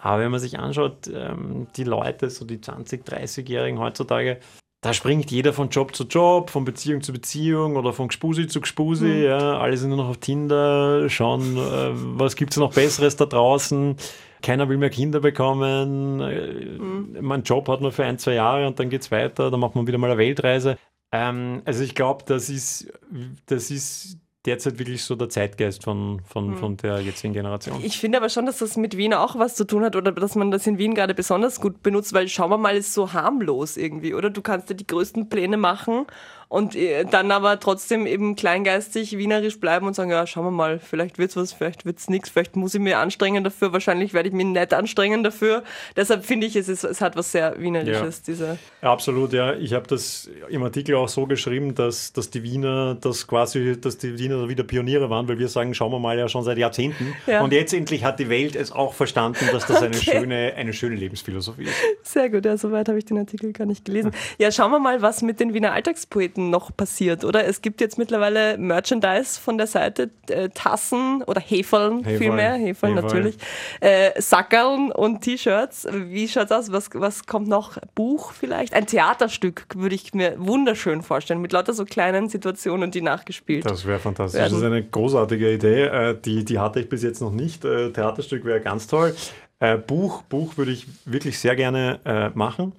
[0.01, 4.39] Aber wenn man sich anschaut, ähm, die Leute, so die 20-, 30-Jährigen heutzutage,
[4.83, 8.63] da springt jeder von Job zu Job, von Beziehung zu Beziehung oder von Gespusi zu
[8.63, 9.25] Gespusi.
[9.25, 13.27] Ja, alle sind nur noch auf Tinder, schauen, äh, was gibt es noch Besseres da
[13.27, 13.97] draußen.
[14.43, 16.21] Keiner will mehr Kinder bekommen.
[16.21, 19.51] Äh, Mein Job hat nur für ein, zwei Jahre und dann geht es weiter.
[19.51, 20.79] Dann macht man wieder mal eine Weltreise.
[21.13, 22.91] Ähm, also ich glaube, das ist,
[23.47, 27.79] das ist derzeit wirklich so der Zeitgeist von, von, von der jetzigen Generation.
[27.83, 30.35] Ich finde aber schon, dass das mit Wien auch was zu tun hat oder dass
[30.35, 33.77] man das in Wien gerade besonders gut benutzt, weil schauen wir mal, ist so harmlos
[33.77, 34.31] irgendwie, oder?
[34.31, 36.07] Du kannst dir die größten Pläne machen
[36.51, 40.81] und äh, dann aber trotzdem eben kleingeistig, wienerisch bleiben und sagen, ja, schauen wir mal,
[40.81, 44.35] vielleicht wird's was, vielleicht wird's nichts, vielleicht muss ich mir anstrengen dafür, wahrscheinlich werde ich
[44.35, 45.63] mich nicht anstrengen dafür.
[45.95, 48.59] Deshalb finde ich, es, ist, es hat was sehr Wienerisches, diese...
[48.81, 49.55] Absolut, ja.
[49.55, 53.99] Ich habe das im Artikel auch so geschrieben, dass, dass die Wiener, dass quasi, dass
[53.99, 57.15] die Wiener wieder Pioniere waren, weil wir sagen, schauen wir mal ja schon seit Jahrzehnten.
[57.29, 57.43] Ja.
[57.43, 60.19] Und jetzt endlich hat die Welt es auch verstanden, dass das eine, Okay.
[60.19, 61.75] schöne, eine schöne Lebensphilosophie ist.
[62.03, 64.13] Sehr gut, ja, soweit habe ich den Artikel gar nicht gelesen.
[64.39, 67.45] Ja, schauen wir mal, was mit den Wiener Alltagspoeten noch passiert, oder?
[67.45, 72.95] Es gibt jetzt mittlerweile Merchandise von der Seite, äh, Tassen oder Hefeln, vielmehr, Hefeln Hefeln.
[72.95, 73.37] natürlich,
[73.81, 75.87] äh, Sackerln und T-Shirts.
[75.93, 76.73] Wie schaut's aus?
[76.73, 77.77] Was, was kommt noch?
[77.95, 78.73] Buch vielleicht?
[78.73, 83.85] Ein Theaterstück würde ich mir wunderschön vorstellen, mit lauter so kleinen Situationen, die nachgespielt Das
[83.85, 84.41] wäre fantastisch.
[84.41, 84.53] Werden.
[84.53, 85.83] Das ist eine großartige Idee.
[85.83, 87.65] Äh, Die, die hatte ich bis jetzt noch nicht.
[87.65, 89.15] Äh, Theaterstück wäre ganz toll.
[89.59, 92.73] Äh, Buch, Buch würde ich wirklich sehr gerne äh, machen.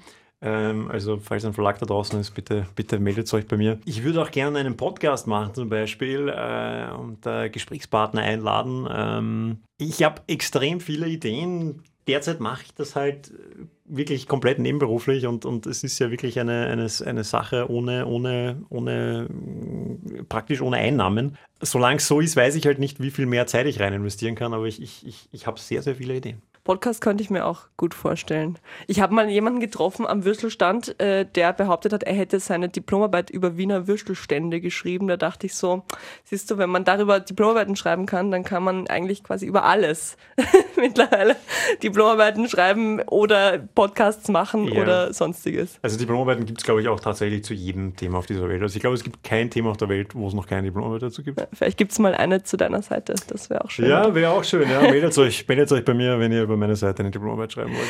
[0.43, 3.79] Ähm, Also, falls ein Verlag da draußen ist, bitte, bitte meldet euch bei mir.
[3.85, 8.87] Ich würde auch gerne einen Podcast machen, zum Beispiel, äh, und äh, Gesprächspartner einladen.
[8.91, 11.83] Ähm, ich habe extrem viele Ideen.
[12.07, 16.39] Derzeit mache ich das halt äh, wirklich komplett nebenberuflich und, und es ist ja wirklich
[16.39, 21.37] eine, eine, eine Sache ohne, ohne, ohne, mh, praktisch ohne Einnahmen.
[21.61, 24.33] Solange es so ist, weiß ich halt nicht, wie viel mehr Zeit ich rein investieren
[24.35, 26.41] kann, aber ich, ich, ich, ich habe sehr, sehr viele Ideen.
[26.63, 28.57] Podcast könnte ich mir auch gut vorstellen.
[28.87, 33.29] Ich habe mal jemanden getroffen am Würstelstand, äh, der behauptet hat, er hätte seine Diplomarbeit
[33.29, 35.07] über Wiener Würstelstände geschrieben.
[35.07, 35.83] Da dachte ich so,
[36.23, 40.17] siehst du, wenn man darüber Diplomarbeiten schreiben kann, dann kann man eigentlich quasi über alles
[40.77, 41.35] mittlerweile
[41.81, 44.81] Diplomarbeiten schreiben oder Podcasts machen Ja.
[44.81, 45.79] oder sonstiges.
[45.81, 48.61] Also Diplomarbeiten gibt es, glaube ich, auch tatsächlich zu jedem Thema auf dieser Welt.
[48.61, 51.01] Also ich glaube, es gibt kein Thema auf der Welt, wo es noch keine Diplomarbeit
[51.01, 51.41] dazu gibt.
[51.53, 53.15] Vielleicht gibt es mal eine zu deiner Seite.
[53.27, 53.89] Das wäre auch schön.
[53.89, 54.69] Ja, wäre auch schön.
[54.69, 54.81] Ja.
[54.81, 57.87] Meldet, euch, meldet euch bei mir, wenn ihr über meine Seite eine Diplomarbeit schreiben wollt.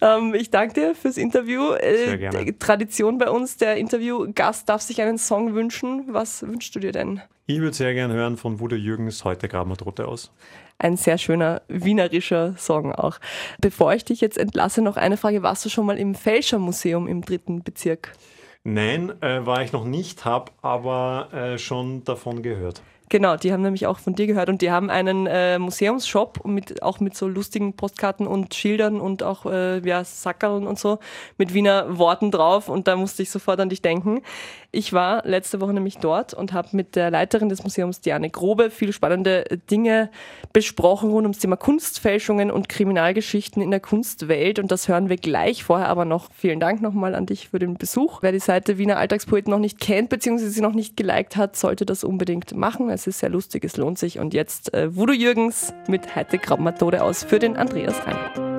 [0.00, 1.72] Ähm, ich danke dir fürs Interview.
[1.74, 2.58] Äh, Sehr gerne.
[2.58, 6.06] Tradition bei uns, der Interviewgast darf sich einen Song wünschen.
[6.08, 7.20] Was wünschst du dir denn?
[7.46, 10.32] Ich würde sehr gerne hören von Wude Jürgens, heute graben wir Tote aus.
[10.78, 13.18] Ein sehr schöner wienerischer Song auch.
[13.60, 15.42] Bevor ich dich jetzt entlasse, noch eine Frage.
[15.42, 18.12] Warst du schon mal im Fälschermuseum im dritten Bezirk?
[18.64, 22.82] Nein, äh, war ich noch nicht, habe aber äh, schon davon gehört.
[23.10, 26.82] Genau, die haben nämlich auch von dir gehört und die haben einen äh, Museumsshop mit,
[26.82, 30.98] auch mit so lustigen Postkarten und Schildern und auch äh, ja, Sackerln und so
[31.36, 34.22] mit Wiener Worten drauf und da musste ich sofort an dich denken.
[34.74, 38.70] Ich war letzte Woche nämlich dort und habe mit der Leiterin des Museums, Diane Grobe,
[38.70, 40.10] viele spannende Dinge
[40.52, 45.62] besprochen rund ums Thema Kunstfälschungen und Kriminalgeschichten in der Kunstwelt und das hören wir gleich.
[45.62, 48.20] Vorher aber noch vielen Dank nochmal an dich für den Besuch.
[48.22, 50.48] Wer die Seite Wiener Alltagspoeten noch nicht kennt bzw.
[50.48, 52.90] sie noch nicht geliked hat, sollte das unbedingt machen.
[52.90, 54.18] Es ist sehr lustig, es lohnt sich.
[54.18, 58.53] Und jetzt äh, Voodoo Jürgens mit Heute Grammethode aus für den Andreas Rein.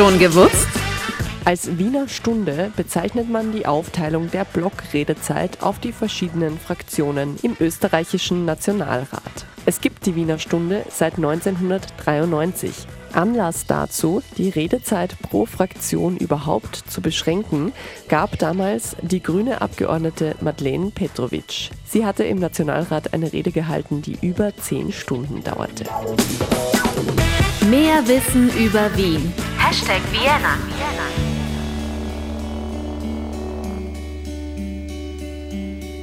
[0.00, 0.66] Schon gewusst?
[1.44, 8.46] Als Wiener Stunde bezeichnet man die Aufteilung der Blockredezeit auf die verschiedenen Fraktionen im österreichischen
[8.46, 9.44] Nationalrat.
[9.66, 12.72] Es gibt die Wiener Stunde seit 1993.
[13.12, 17.74] Anlass dazu, die Redezeit pro Fraktion überhaupt zu beschränken,
[18.08, 21.72] gab damals die grüne Abgeordnete Madeleine Petrovic.
[21.84, 25.84] Sie hatte im Nationalrat eine Rede gehalten, die über zehn Stunden dauerte.
[27.68, 29.30] Mehr Wissen über Wien.
[29.60, 30.56] Hashtag Vienna.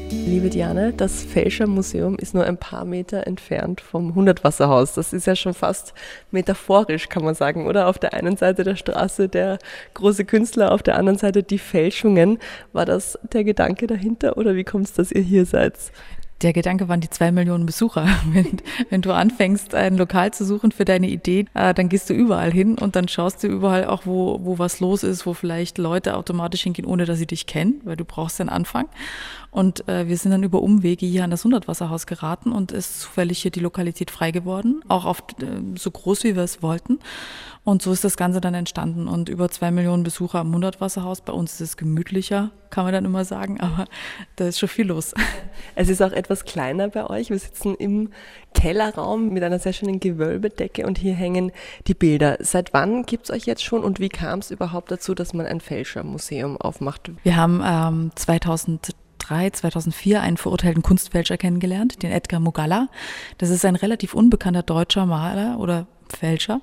[0.09, 4.93] Liebe Diane, das Felscher Museum ist nur ein paar Meter entfernt vom Hundertwasserhaus.
[4.93, 5.93] Das ist ja schon fast
[6.31, 7.87] metaphorisch, kann man sagen, oder?
[7.87, 9.57] Auf der einen Seite der Straße der
[9.95, 12.37] große Künstler, auf der anderen Seite die Fälschungen.
[12.73, 15.73] War das der Gedanke dahinter oder wie kommt es, dass ihr hier seid?
[16.43, 18.07] Der Gedanke waren die zwei Millionen Besucher.
[18.31, 22.13] Wenn, wenn, du anfängst, ein Lokal zu suchen für deine Idee, äh, dann gehst du
[22.13, 25.77] überall hin und dann schaust du überall auch, wo, wo was los ist, wo vielleicht
[25.77, 28.87] Leute automatisch hingehen, ohne dass sie dich kennen, weil du brauchst den Anfang.
[29.49, 33.41] Und äh, wir sind dann über Umwege hier an das Hundertwasserhaus geraten und ist zufällig
[33.41, 35.45] hier die Lokalität frei geworden, auch auf äh,
[35.75, 36.99] so groß, wie wir es wollten.
[37.67, 39.09] Und so ist das Ganze dann entstanden.
[39.09, 41.19] Und über zwei Millionen Besucher am Hundertwasserhaus.
[41.19, 43.87] Bei uns ist es gemütlicher, kann man dann immer sagen, aber
[44.37, 45.13] da ist schon viel los.
[45.75, 47.29] Es ist auch etwas kleiner bei euch.
[47.29, 48.11] Wir sitzen im
[48.53, 51.51] Kellerraum mit einer sehr schönen Gewölbedecke und hier hängen
[51.87, 52.37] die Bilder.
[52.39, 55.45] Seit wann gibt es euch jetzt schon und wie kam es überhaupt dazu, dass man
[55.45, 57.11] ein Fälschermuseum aufmacht?
[57.23, 58.95] Wir haben ähm, 2000
[59.27, 62.87] 2003, 2004 einen verurteilten Kunstfälscher kennengelernt, den Edgar Mugalla.
[63.37, 66.61] Das ist ein relativ unbekannter deutscher Maler oder Fälscher,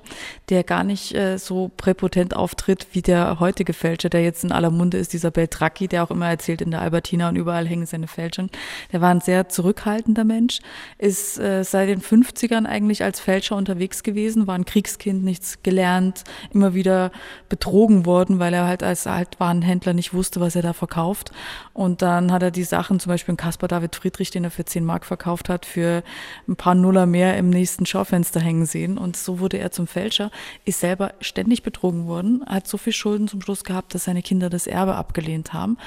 [0.49, 4.71] der gar nicht äh, so präpotent auftritt wie der heutige Fälscher, der jetzt in aller
[4.71, 8.07] Munde ist, dieser Beltracchi, der auch immer erzählt in der Albertina und überall hängen seine
[8.07, 8.51] Fälschungen.
[8.93, 10.61] Der war ein sehr zurückhaltender Mensch,
[10.99, 16.25] ist äh, seit den 50ern eigentlich als Fälscher unterwegs gewesen, war ein Kriegskind, nichts gelernt,
[16.53, 17.11] immer wieder
[17.49, 21.33] betrogen worden, weil er halt als Altwarenhändler nicht wusste, was er da verkauft.
[21.73, 24.85] Und dann hat er die Sachen, zum Beispiel Caspar David Friedrich, den er für 10
[24.85, 26.03] Mark verkauft hat, für
[26.49, 30.31] ein paar Nuller mehr im nächsten Schaufenster hängen sehen und so wurde er zum Fälscher,
[30.65, 34.51] ist selber ständig betrogen worden, hat so viel Schulden zum Schluss gehabt, dass seine Kinder
[34.51, 35.79] das Erbe abgelehnt haben.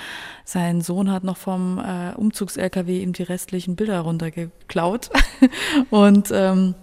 [0.45, 5.09] Sein Sohn hat noch vom äh, Umzugs-LKW ihm die restlichen Bilder runtergeklaut
[5.89, 6.75] und ähm,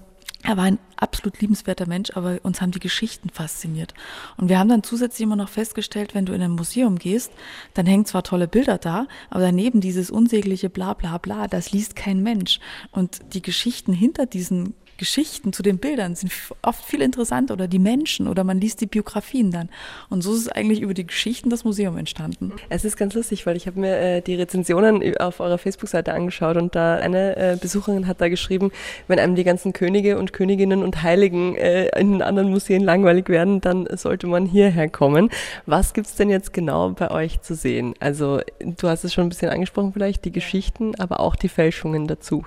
[0.46, 3.94] er war ein absolut liebenswerter Mensch, aber uns haben die Geschichten fasziniert.
[4.36, 7.32] Und wir haben dann zusätzlich immer noch festgestellt, wenn du in ein Museum gehst,
[7.72, 11.96] dann hängen zwar tolle Bilder da, aber daneben dieses unsägliche Bla bla bla, das liest
[11.96, 12.60] kein Mensch.
[12.90, 17.78] Und die Geschichten hinter diesen Geschichten zu den Bildern sind oft viel interessanter oder die
[17.78, 19.68] Menschen oder man liest die Biografien dann.
[20.10, 22.52] Und so ist es eigentlich über die Geschichten das Museum entstanden.
[22.68, 26.56] Es ist ganz lustig, weil ich habe mir äh, die Rezensionen auf eurer Facebook-Seite angeschaut
[26.56, 28.70] und da eine äh, Besucherin hat da geschrieben,
[29.08, 33.60] wenn einem die ganzen Könige und Königinnen und Heiligen äh, in anderen Museen langweilig werden,
[33.60, 35.30] dann sollte man hierher kommen.
[35.66, 37.94] Was gibt es denn jetzt genau bei euch zu sehen?
[38.00, 42.06] Also du hast es schon ein bisschen angesprochen vielleicht, die Geschichten, aber auch die Fälschungen
[42.06, 42.44] dazu.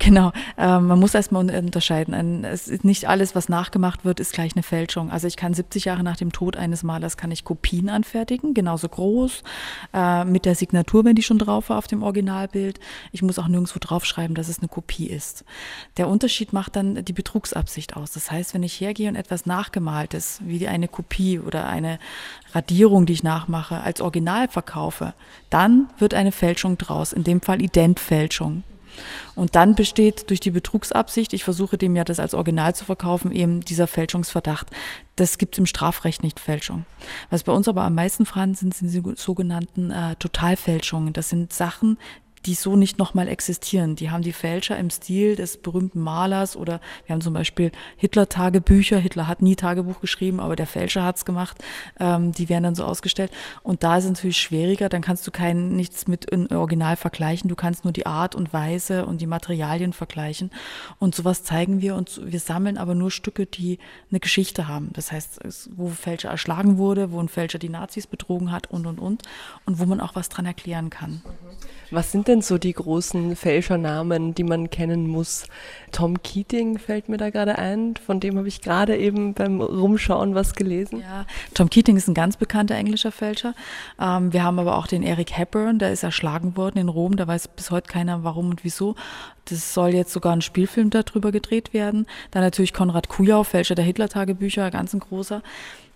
[0.00, 2.14] Genau, ähm, man muss erstmal unterscheiden.
[2.14, 5.10] Ein, es ist nicht alles, was nachgemacht wird, ist gleich eine Fälschung.
[5.10, 8.88] Also ich kann 70 Jahre nach dem Tod eines Malers kann ich Kopien anfertigen, genauso
[8.88, 9.42] groß,
[9.92, 12.78] äh, mit der Signatur, wenn die schon drauf war auf dem Originalbild.
[13.10, 15.44] Ich muss auch nirgendwo draufschreiben, dass es eine Kopie ist.
[15.96, 18.12] Der Unterschied macht dann die Betrugsabsicht aus.
[18.12, 21.98] Das heißt, wenn ich hergehe und etwas nachgemaltes, wie eine Kopie oder eine
[22.54, 25.14] Radierung, die ich nachmache, als Original verkaufe,
[25.50, 28.62] dann wird eine Fälschung draus, in dem Fall Identfälschung.
[29.34, 33.32] Und dann besteht durch die Betrugsabsicht, ich versuche dem ja das als Original zu verkaufen,
[33.32, 34.68] eben dieser Fälschungsverdacht.
[35.16, 36.84] Das gibt im Strafrecht nicht Fälschung.
[37.30, 41.12] Was bei uns aber am meisten vorhanden sind, sind die sogenannten äh, Totalfälschungen.
[41.12, 41.98] Das sind Sachen,
[42.46, 43.96] die so nicht nochmal existieren.
[43.96, 48.98] Die haben die Fälscher im Stil des berühmten Malers oder wir haben zum Beispiel Hitler-Tagebücher.
[48.98, 51.62] Hitler hat nie Tagebuch geschrieben, aber der Fälscher hat's gemacht.
[51.98, 53.32] Ähm, die werden dann so ausgestellt.
[53.62, 54.88] Und da ist es natürlich schwieriger.
[54.88, 57.48] Dann kannst du kein nichts mit Original vergleichen.
[57.48, 60.50] Du kannst nur die Art und Weise und die Materialien vergleichen.
[60.98, 63.78] Und sowas zeigen wir und wir sammeln aber nur Stücke, die
[64.10, 64.90] eine Geschichte haben.
[64.92, 65.40] Das heißt,
[65.76, 69.22] wo Fälscher erschlagen wurde, wo ein Fälscher die Nazis betrogen hat und und und
[69.66, 71.22] und wo man auch was dran erklären kann.
[71.90, 75.46] Was sind denn so die großen Fälschernamen, die man kennen muss?
[75.90, 80.34] Tom Keating fällt mir da gerade ein, von dem habe ich gerade eben beim Rumschauen
[80.34, 81.00] was gelesen.
[81.00, 83.54] Ja, Tom Keating ist ein ganz bekannter englischer Fälscher.
[84.00, 87.26] Ähm, wir haben aber auch den Eric Hepburn, der ist erschlagen worden in Rom, da
[87.26, 88.94] weiß bis heute keiner warum und wieso.
[89.48, 92.06] Das soll jetzt sogar ein Spielfilm darüber gedreht werden.
[92.30, 95.42] Dann natürlich Konrad Kujau, Fälscher der Hitler-Tagebücher, ganz ein großer.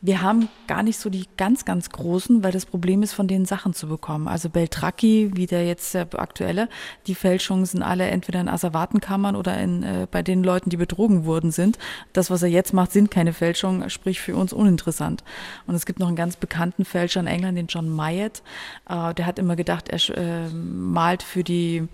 [0.05, 3.45] Wir haben gar nicht so die ganz, ganz großen, weil das Problem ist, von denen
[3.45, 4.27] Sachen zu bekommen.
[4.27, 6.69] Also Beltracchi, wie der jetzt der aktuelle,
[7.07, 11.25] die Fälschungen sind alle entweder in Asservatenkammern oder in, äh, bei den Leuten, die betrogen
[11.25, 11.79] worden sind.
[12.13, 15.23] Das, was er jetzt macht, sind keine Fälschungen, sprich für uns uninteressant.
[15.69, 18.43] Und es gibt noch einen ganz bekannten Fälscher in England, den John Myatt.
[18.89, 21.87] Äh, der hat immer gedacht, er äh, malt für die,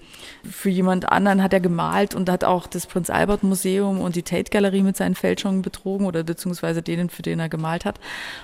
[0.51, 4.23] für jemand anderen hat er gemalt und hat auch das Prinz Albert Museum und die
[4.23, 7.99] Tate Galerie mit seinen Fälschungen betrogen oder beziehungsweise denen, für den er gemalt hat.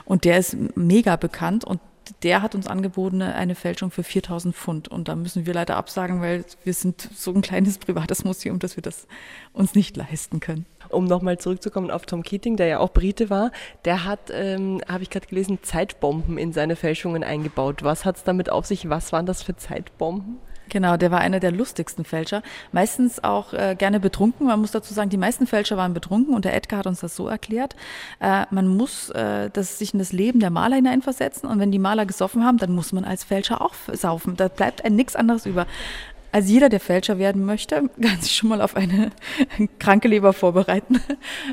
[0.07, 1.81] Und der ist mega bekannt und
[2.23, 4.89] der hat uns angeboten eine Fälschung für 4000 Pfund.
[4.89, 8.77] Und da müssen wir leider absagen, weil wir sind so ein kleines privates Museum, dass
[8.77, 9.07] wir das
[9.53, 10.65] uns nicht leisten können.
[10.89, 13.53] Um nochmal zurückzukommen auf Tom Keating, der ja auch Brite war,
[13.85, 17.83] der hat, ähm, habe ich gerade gelesen, Zeitbomben in seine Fälschungen eingebaut.
[17.83, 18.89] Was hat es damit auf sich?
[18.89, 20.39] Was waren das für Zeitbomben?
[20.69, 22.43] Genau, der war einer der lustigsten Fälscher.
[22.73, 24.47] Meistens auch äh, gerne betrunken.
[24.47, 27.15] Man muss dazu sagen, die meisten Fälscher waren betrunken und der Edgar hat uns das
[27.15, 27.77] so erklärt.
[28.21, 31.79] Äh, man muss äh, das, sich in das Leben der Maler hineinversetzen und wenn die
[31.79, 34.37] Maler gesoffen haben, dann muss man als Fälscher auch saufen.
[34.37, 35.67] Da bleibt ein nichts anderes über.
[36.35, 39.11] Also jeder, der Fälscher werden möchte, kann sich schon mal auf eine
[39.79, 41.01] kranke Leber vorbereiten.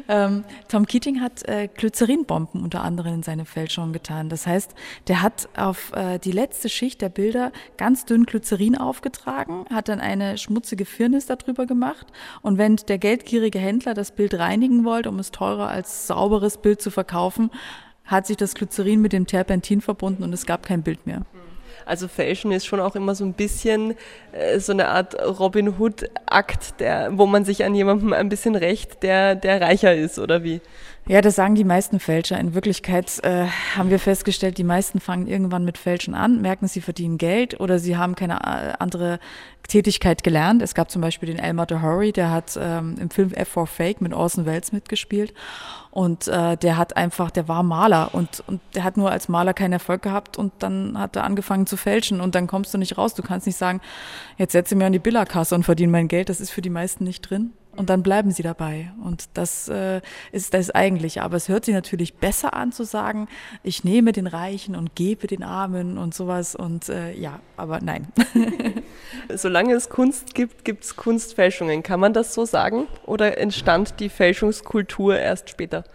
[0.08, 4.30] Ähm, Tom Keating hat äh, Glycerinbomben unter anderem in seine Fälschung getan.
[4.30, 4.74] Das heißt,
[5.08, 10.00] der hat auf äh, die letzte Schicht der Bilder ganz dünn Glycerin aufgetragen, hat dann
[10.00, 12.08] eine schmutzige Firnis darüber gemacht
[12.42, 16.82] und wenn der geldgierige Händler das Bild reinigen wollte, um es teurer als sauberes Bild
[16.82, 17.52] zu verkaufen,
[18.04, 21.22] hat sich das Glycerin mit dem Terpentin verbunden und es gab kein Bild mehr.
[21.86, 23.96] Also Fashion ist schon auch immer so ein bisschen
[24.32, 26.76] äh, so eine Art Robin Hood-Akt,
[27.12, 30.62] wo man sich an jemandem ein bisschen rächt, der, der reicher ist, oder wie?
[31.12, 32.40] Ja, das sagen die meisten Fälscher.
[32.40, 33.46] In Wirklichkeit äh,
[33.76, 37.80] haben wir festgestellt, die meisten fangen irgendwann mit Fälschen an, merken, sie verdienen Geld oder
[37.80, 39.20] sie haben keine äh, andere
[39.68, 40.62] Tätigkeit gelernt.
[40.62, 44.00] Es gab zum Beispiel den Elmer DeHory, der hat ähm, im Film F for Fake
[44.00, 45.34] mit Orson Welles mitgespielt.
[45.90, 49.54] Und äh, der hat einfach, der war Maler und, und der hat nur als Maler
[49.54, 52.98] keinen Erfolg gehabt und dann hat er angefangen zu fälschen und dann kommst du nicht
[52.98, 53.16] raus.
[53.16, 53.82] Du kannst nicht sagen,
[54.38, 56.30] jetzt setze mir an die Billerkasse und verdiene mein Geld.
[56.30, 58.92] Das ist für die meisten nicht drin und dann bleiben sie dabei.
[59.02, 61.24] Und das äh, ist das Eigentliche.
[61.24, 63.28] Aber es hört sich natürlich besser an zu sagen,
[63.64, 66.54] ich nehme den Reichen und gebe den Armen und sowas.
[66.56, 68.08] Und äh, ja, aber nein.
[69.34, 71.82] Solange es Kunst gibt, gibt es Kunstfälschungen.
[71.82, 72.88] Kann man das so sagen?
[73.06, 75.86] Oder entstand die Fälschungskultur erst später?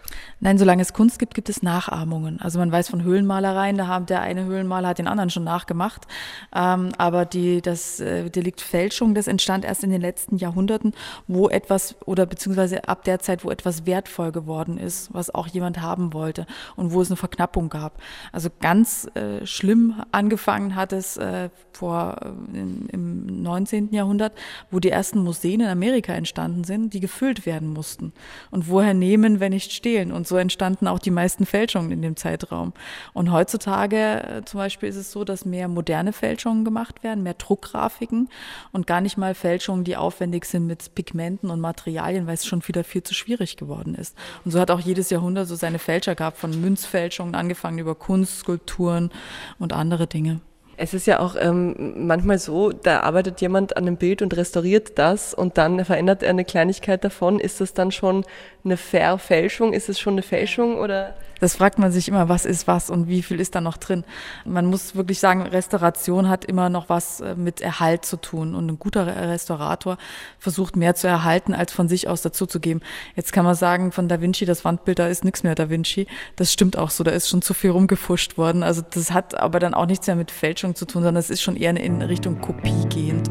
[0.41, 2.41] Nein, solange es Kunst gibt, gibt es Nachahmungen.
[2.41, 6.07] Also man weiß von Höhlenmalereien, da haben der eine Höhlenmaler hat den anderen schon nachgemacht.
[6.55, 10.93] Ähm, aber die, das äh, Delikt Fälschung, das entstand erst in den letzten Jahrhunderten,
[11.27, 11.66] wo etwas
[12.05, 16.47] oder beziehungsweise ab der Zeit, wo etwas wertvoll geworden ist, was auch jemand haben wollte
[16.77, 18.01] und wo es eine Verknappung gab.
[18.33, 23.93] Also ganz äh, schlimm angefangen hat es äh, vor äh, im, im 19.
[23.93, 24.33] Jahrhundert,
[24.71, 28.13] wo die ersten Museen in Amerika entstanden sind, die gefüllt werden mussten.
[28.51, 30.13] Und woher nehmen, wenn nicht stehlen?
[30.13, 32.73] Und so entstanden auch die meisten Fälschungen in dem Zeitraum.
[33.13, 37.35] Und heutzutage äh, zum Beispiel ist es so, dass mehr moderne Fälschungen gemacht werden, mehr
[37.35, 38.29] Druckgrafiken
[38.73, 42.67] und gar nicht mal Fälschungen, die aufwendig sind mit Pigmenten und Materialien, weil es schon
[42.67, 44.17] wieder viel zu schwierig geworden ist.
[44.45, 48.39] Und so hat auch jedes Jahrhundert so seine Fälscher gehabt, von Münzfälschungen angefangen über Kunst,
[48.41, 49.11] Skulpturen
[49.59, 50.41] und andere Dinge.
[50.79, 54.99] Es ist ja auch ähm, manchmal so, da arbeitet jemand an einem Bild und restauriert
[54.99, 57.41] das und dann verändert er eine Kleinigkeit davon.
[57.41, 58.25] Ist das dann schon
[58.63, 59.73] eine Verfälschung?
[59.73, 61.15] Ist es schon eine Fälschung oder?
[61.41, 64.05] Das fragt man sich immer, was ist was und wie viel ist da noch drin.
[64.45, 68.67] Man muss wirklich sagen, Restauration hat immer noch was äh, mit Erhalt zu tun und
[68.71, 69.99] ein guter Restaurator
[70.39, 72.83] versucht mehr zu erhalten, als von sich aus dazuzugeben.
[73.15, 76.07] Jetzt kann man sagen, von Da Vinci, das Wandbild, da ist nichts mehr Da Vinci.
[76.37, 78.63] Das stimmt auch so, da ist schon zu viel rumgefuscht worden.
[78.63, 81.43] Also das hat aber dann auch nichts mehr mit Fälschung zu tun, sondern es ist
[81.43, 83.31] schon eher in Richtung Kopie gehend.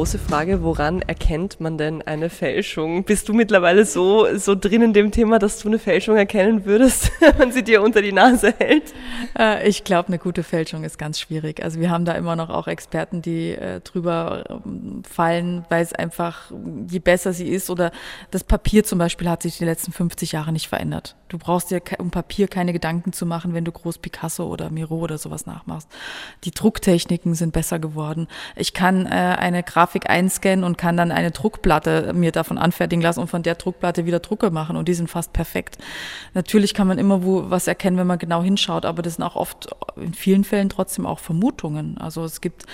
[0.00, 3.04] Große Frage, woran erkennt man denn eine Fälschung?
[3.04, 7.12] Bist du mittlerweile so, so drin in dem Thema, dass du eine Fälschung erkennen würdest,
[7.36, 8.94] wenn sie dir unter die Nase hält?
[9.38, 11.62] Äh, ich glaube, eine gute Fälschung ist ganz schwierig.
[11.62, 15.92] Also wir haben da immer noch auch Experten, die äh, drüber ähm, fallen, weil es
[15.92, 16.50] einfach,
[16.88, 17.92] je besser sie ist oder
[18.30, 21.14] das Papier zum Beispiel hat sich die letzten 50 Jahre nicht verändert.
[21.30, 24.96] Du brauchst dir um Papier keine Gedanken zu machen, wenn du groß Picasso oder Miro
[24.96, 25.88] oder sowas nachmachst.
[26.42, 28.26] Die Drucktechniken sind besser geworden.
[28.56, 33.20] Ich kann äh, eine Grafik einscannen und kann dann eine Druckplatte mir davon anfertigen lassen
[33.20, 35.78] und von der Druckplatte wieder Drucke machen und die sind fast perfekt.
[36.34, 39.36] Natürlich kann man immer wo was erkennen, wenn man genau hinschaut, aber das sind auch
[39.36, 41.96] oft in vielen Fällen trotzdem auch Vermutungen.
[41.98, 42.66] Also es gibt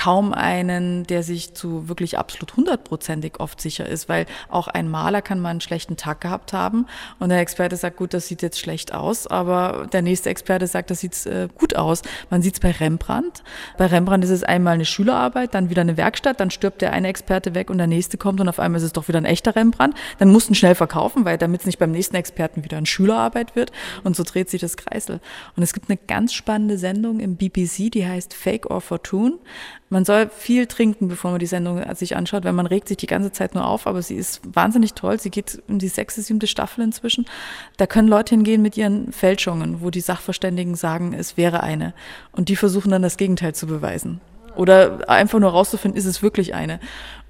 [0.00, 5.20] kaum einen, der sich zu wirklich absolut hundertprozentig oft sicher ist, weil auch ein Maler
[5.20, 6.86] kann mal einen schlechten Tag gehabt haben
[7.18, 10.90] und der Experte sagt, gut, das sieht jetzt schlecht aus, aber der nächste Experte sagt,
[10.90, 12.00] das sieht äh, gut aus.
[12.30, 13.42] Man sieht es bei Rembrandt.
[13.76, 17.08] Bei Rembrandt ist es einmal eine Schülerarbeit, dann wieder eine Werkstatt, dann stirbt der eine
[17.08, 19.54] Experte weg und der nächste kommt und auf einmal ist es doch wieder ein echter
[19.54, 19.94] Rembrandt.
[20.16, 23.70] Dann mussten schnell verkaufen, weil damit es nicht beim nächsten Experten wieder eine Schülerarbeit wird
[24.02, 25.20] und so dreht sich das Kreisel.
[25.56, 29.34] Und es gibt eine ganz spannende Sendung im BBC, die heißt Fake or Fortune.
[29.92, 33.08] Man soll viel trinken, bevor man die Sendung sich anschaut, weil man regt sich die
[33.08, 35.18] ganze Zeit nur auf, aber sie ist wahnsinnig toll.
[35.18, 37.26] Sie geht in die sechste, siebte Staffel inzwischen.
[37.76, 41.92] Da können Leute hingehen mit ihren Fälschungen, wo die Sachverständigen sagen, es wäre eine.
[42.30, 44.20] Und die versuchen dann das Gegenteil zu beweisen.
[44.60, 46.80] Oder einfach nur rauszufinden, ist es wirklich eine.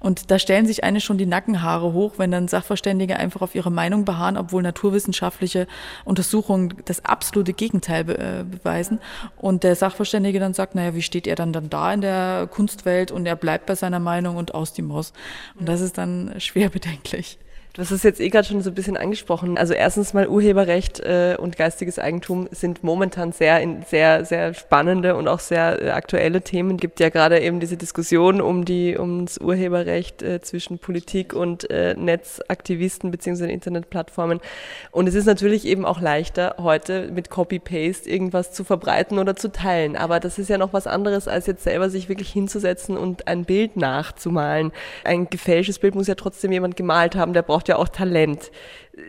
[0.01, 3.71] Und da stellen sich eine schon die Nackenhaare hoch, wenn dann Sachverständige einfach auf ihre
[3.71, 5.65] Meinung beharren, obwohl naturwissenschaftliche
[6.03, 8.99] Untersuchungen das absolute Gegenteil be äh, beweisen.
[9.37, 13.11] Und der Sachverständige dann sagt, naja, wie steht er dann, dann da in der Kunstwelt?
[13.11, 15.13] Und er bleibt bei seiner Meinung und aus die Maus.
[15.57, 17.39] Und das ist dann schwer bedenklich.
[17.73, 19.57] Du hast es jetzt eh gerade schon so ein bisschen angesprochen.
[19.57, 25.15] Also erstens mal Urheberrecht äh, und geistiges Eigentum sind momentan sehr in sehr sehr spannende
[25.15, 26.75] und auch sehr äh, aktuelle Themen.
[26.75, 31.69] Es gibt ja gerade eben diese Diskussion um die ums Urheberrecht äh, zwischen Politik und
[31.69, 34.41] äh, Netzaktivisten beziehungsweise Internetplattformen.
[34.91, 39.37] Und es ist natürlich eben auch leichter heute mit Copy Paste irgendwas zu verbreiten oder
[39.37, 39.95] zu teilen.
[39.95, 43.45] Aber das ist ja noch was anderes als jetzt selber sich wirklich hinzusetzen und ein
[43.45, 44.73] Bild nachzumalen.
[45.05, 47.31] Ein gefälschtes Bild muss ja trotzdem jemand gemalt haben.
[47.31, 48.51] Der braucht braucht ja auch Talent.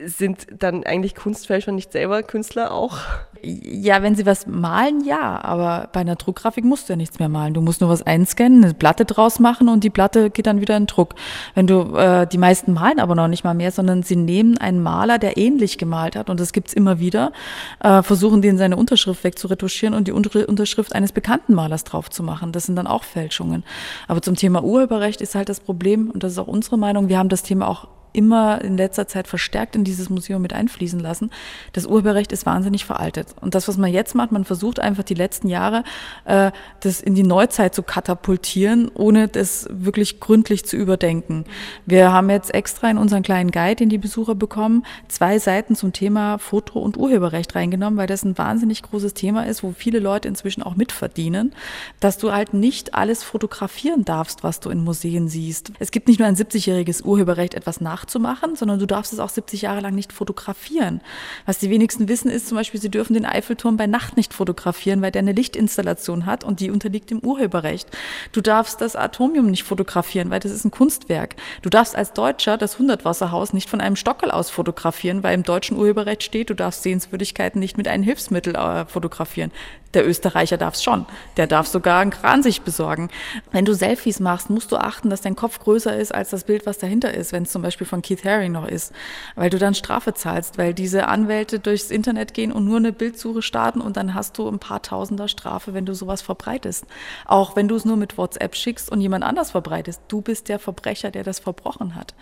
[0.05, 2.99] Sind dann eigentlich Kunstfälscher nicht selber Künstler auch?
[3.43, 7.29] Ja, wenn sie was malen, ja, aber bei einer Druckgrafik musst du ja nichts mehr
[7.29, 7.55] malen.
[7.55, 10.77] Du musst nur was einscannen, eine Platte draus machen und die Platte geht dann wieder
[10.77, 11.15] in Druck.
[11.55, 14.83] Wenn du, äh, die meisten malen aber noch nicht mal mehr, sondern sie nehmen einen
[14.83, 17.33] Maler, der ähnlich gemalt hat, und das gibt's immer wieder,
[17.81, 22.53] äh, versuchen den seine Unterschrift wegzuretuschieren und die Unterschrift eines bekannten Malers drauf zu machen.
[22.53, 23.65] Das sind dann auch Fälschungen.
[24.07, 27.19] Aber zum Thema Urheberrecht ist halt das Problem, und das ist auch unsere Meinung, wir
[27.19, 31.31] haben das Thema auch immer in letzter Zeit verstärkt in dieses Museum mit einfließen lassen.
[31.73, 33.35] Das Urheberrecht ist wahnsinnig veraltet.
[33.41, 35.85] Und das, was man jetzt macht, man versucht einfach die letzten Jahre,
[36.25, 36.51] äh,
[36.81, 41.45] das in die Neuzeit zu katapultieren, ohne das wirklich gründlich zu überdenken.
[41.87, 45.93] Wir haben jetzt extra in unseren kleinen Guide, den die Besucher bekommen, zwei Seiten zum
[45.93, 50.29] Thema Foto- und Urheberrecht reingenommen, weil das ein wahnsinnig großes Thema ist, wo viele Leute
[50.29, 51.55] inzwischen auch mitverdienen,
[52.01, 55.73] dass du halt nicht alles fotografieren darfst, was du in Museen siehst.
[55.79, 59.29] Es gibt nicht nur ein 70-jähriges Urheberrecht, etwas nach nachzumachen, sondern du darfst es auch
[59.29, 61.01] 70 Jahre lang nicht fotografieren.
[61.47, 65.03] Was die wenigsten wissen, ist zum Beispiel, sie dürfen den Eiffelturm bei Nacht nicht fotografieren,
[65.03, 67.89] weil der eine Lichtinstallation hat und die unterliegt dem Urheberrecht.
[68.33, 71.37] Du darfst das Atomium nicht fotografieren, weil das ist ein Kunstwerk.
[71.63, 75.77] Du darfst als Deutscher das Hundertwasserhaus nicht von einem Stockel aus fotografieren, weil im deutschen
[75.77, 79.53] Urheberrecht steht, du darfst Sehenswürdigkeiten nicht mit einem Hilfsmittel äh, fotografieren.
[79.95, 81.07] Der Österreicher darf es schon.
[81.37, 83.11] Der darf sogar einen Kran sich besorgen.
[83.51, 86.65] Wenn du Selfies machst, musst du achten, dass dein Kopf größer ist als das Bild,
[86.65, 88.93] was dahinter ist, wenn es zum Beispiel von Keith Haring noch ist,
[89.35, 93.43] weil du dann Strafe zahlst, weil diese Anwälte durchs Internet gehen und nur eine Bildsuche
[93.43, 96.87] starten und dann hast du ein paar Tausender Strafe, wenn du sowas verbreitest.
[97.27, 100.01] Auch wenn du es nur mit WhatsApp schickst und jemand anders verbreitest.
[100.09, 102.15] Du bist der Verbrecher, der das verbrochen hat.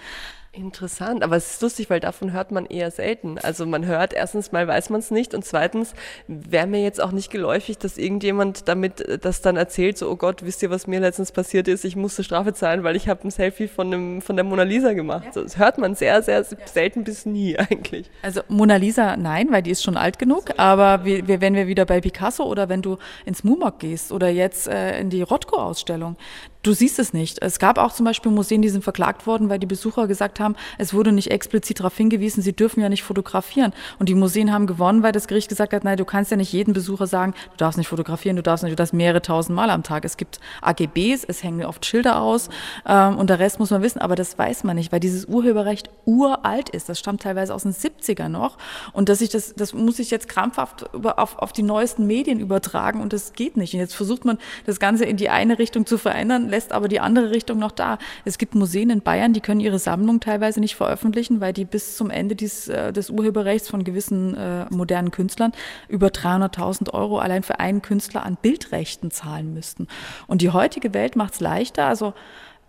[0.52, 3.38] Interessant, aber es ist lustig, weil davon hört man eher selten.
[3.38, 5.94] Also man hört, erstens mal weiß man es nicht und zweitens
[6.26, 10.16] wäre mir jetzt auch nicht geläufig, dass irgendjemand damit äh, das dann erzählt, so, oh
[10.16, 11.84] Gott, wisst ihr, was mir letztens passiert ist?
[11.84, 14.92] Ich musste Strafe zahlen, weil ich habe ein Selfie von, dem, von der Mona Lisa
[14.92, 15.26] gemacht.
[15.26, 15.32] Ja.
[15.34, 18.10] So, das hört man sehr, sehr selten bis nie eigentlich.
[18.22, 21.68] Also Mona Lisa, nein, weil die ist schon alt genug, aber wir, wir, wenn wir
[21.68, 26.16] wieder bei Picasso oder wenn du ins MUMOC gehst oder jetzt äh, in die Rothko-Ausstellung,
[26.62, 27.38] Du siehst es nicht.
[27.40, 30.56] Es gab auch zum Beispiel Museen, die sind verklagt worden, weil die Besucher gesagt haben,
[30.76, 33.72] es wurde nicht explizit darauf hingewiesen, sie dürfen ja nicht fotografieren.
[33.98, 36.52] Und die Museen haben gewonnen, weil das Gericht gesagt hat, nein, du kannst ja nicht
[36.52, 39.70] jedem Besucher sagen, du darfst nicht fotografieren, du darfst nicht, du darfst mehrere tausend Mal
[39.70, 40.04] am Tag.
[40.04, 42.50] Es gibt AGBs, es hängen oft Schilder aus
[42.86, 45.88] ähm, und der Rest muss man wissen, aber das weiß man nicht, weil dieses Urheberrecht
[46.04, 46.90] uralt ist.
[46.90, 48.58] Das stammt teilweise aus den 70er noch.
[48.92, 52.38] Und dass ich das, das muss ich jetzt krampfhaft über, auf, auf die neuesten Medien
[52.38, 53.72] übertragen und das geht nicht.
[53.72, 54.36] Und jetzt versucht man,
[54.66, 57.98] das Ganze in die eine Richtung zu verändern lässt aber die andere Richtung noch da.
[58.24, 61.96] Es gibt Museen in Bayern, die können ihre Sammlung teilweise nicht veröffentlichen, weil die bis
[61.96, 65.52] zum Ende dies, äh, des Urheberrechts von gewissen äh, modernen Künstlern
[65.88, 69.86] über 300.000 Euro allein für einen Künstler an Bildrechten zahlen müssten.
[70.26, 71.86] Und die heutige Welt macht es leichter.
[71.86, 72.14] Also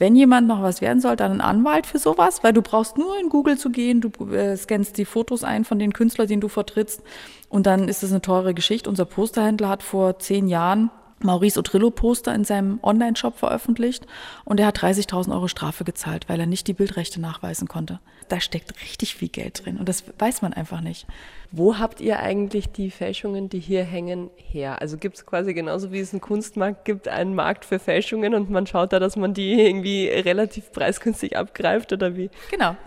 [0.01, 3.19] wenn jemand noch was werden soll, dann ein Anwalt für sowas, weil du brauchst nur
[3.19, 6.47] in Google zu gehen, du äh, scannst die Fotos ein von den Künstlern, den du
[6.47, 7.03] vertrittst
[7.49, 8.89] und dann ist das eine teure Geschichte.
[8.89, 10.89] Unser Posterhändler hat vor zehn Jahren
[11.24, 14.05] Maurice Otrillo-Poster in seinem Online-Shop veröffentlicht
[14.45, 17.99] und er hat 30.000 Euro Strafe gezahlt, weil er nicht die Bildrechte nachweisen konnte.
[18.32, 21.05] Da steckt richtig viel Geld drin und das weiß man einfach nicht.
[21.53, 24.82] Wo habt ihr eigentlich die Fälschungen, die hier hängen, her?
[24.82, 28.49] Also gibt es quasi genauso wie es einen Kunstmarkt gibt, einen Markt für Fälschungen und
[28.49, 32.29] man schaut da, dass man die irgendwie relativ preisgünstig abgreift oder wie?
[32.49, 32.77] Genau.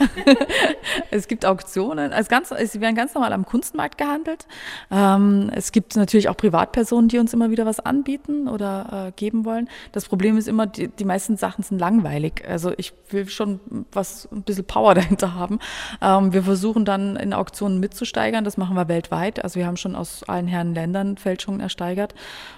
[1.11, 4.47] es gibt Auktionen, also ganz, sie werden ganz normal am Kunstmarkt gehandelt.
[4.91, 9.45] Ähm, es gibt natürlich auch Privatpersonen, die uns immer wieder was anbieten oder äh, geben
[9.45, 9.69] wollen.
[9.93, 12.43] Das Problem ist immer, die, die meisten Sachen sind langweilig.
[12.49, 13.61] Also ich will schon
[13.93, 15.59] was, ein bisschen Power dahinter haben.
[16.01, 18.43] Ähm, wir versuchen dann in Auktionen mitzusteigern.
[18.45, 19.43] Das das machen wir weltweit.
[19.43, 22.15] Also wir haben schon aus allen Herren Ländern Fälschungen ersteigert,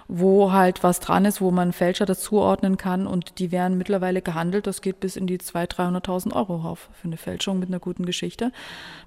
[0.09, 4.67] wo halt was dran ist, wo man Fälscher dazuordnen kann und die werden mittlerweile gehandelt.
[4.67, 8.05] Das geht bis in die 200.000, 300.000 Euro auf für eine Fälschung mit einer guten
[8.05, 8.53] Geschichte.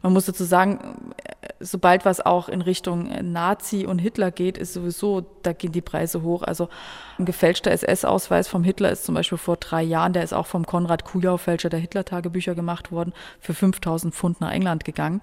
[0.01, 1.13] Man muss dazu sagen,
[1.59, 6.23] sobald was auch in Richtung Nazi und Hitler geht, ist sowieso, da gehen die Preise
[6.23, 6.43] hoch.
[6.43, 6.69] Also
[7.17, 10.65] ein gefälschter SS-Ausweis vom Hitler ist zum Beispiel vor drei Jahren, der ist auch vom
[10.65, 15.21] Konrad Kujau-Fälscher der Hitler-Tagebücher gemacht worden, für 5000 Pfund nach England gegangen.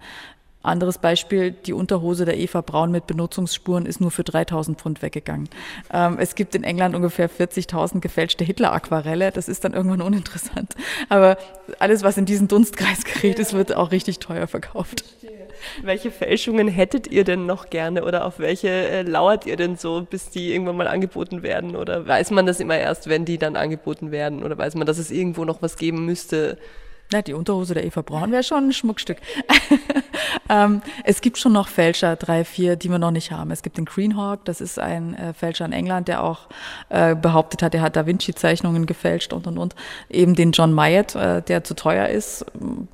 [0.67, 5.49] Anderes Beispiel, die Unterhose der Eva Braun mit Benutzungsspuren ist nur für 3000 Pfund weggegangen.
[5.93, 9.31] Ähm, es gibt in England ungefähr 40.000 gefälschte Hitler-Aquarelle.
[9.31, 10.75] Das ist dann irgendwann uninteressant.
[11.09, 11.39] Aber
[11.79, 15.05] alles, was in diesen Dunstkreis gerät ist, wird auch richtig teuer verkauft.
[15.83, 20.07] Welche Fälschungen hättet ihr denn noch gerne oder auf welche äh, lauert ihr denn so,
[20.09, 21.77] bis die irgendwann mal angeboten werden?
[21.77, 24.43] Oder weiß man das immer erst, wenn die dann angeboten werden?
[24.43, 26.59] Oder weiß man, dass es irgendwo noch was geben müsste?
[27.13, 29.19] Na, die Unterhose der Eva Braun wäre schon ein Schmuckstück.
[30.49, 33.53] ähm, es gibt schon noch Fälscher, drei, vier, die wir noch nicht haben.
[33.53, 36.49] Es gibt den Greenhawk, das ist ein äh, Fälscher in England, der auch
[36.89, 39.77] äh, behauptet hat, er hat Da Vinci-Zeichnungen gefälscht und und und.
[40.11, 42.45] Eben den John Myatt, äh, der zu teuer ist.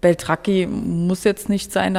[0.02, 1.96] Beltracchi muss jetzt nicht sein,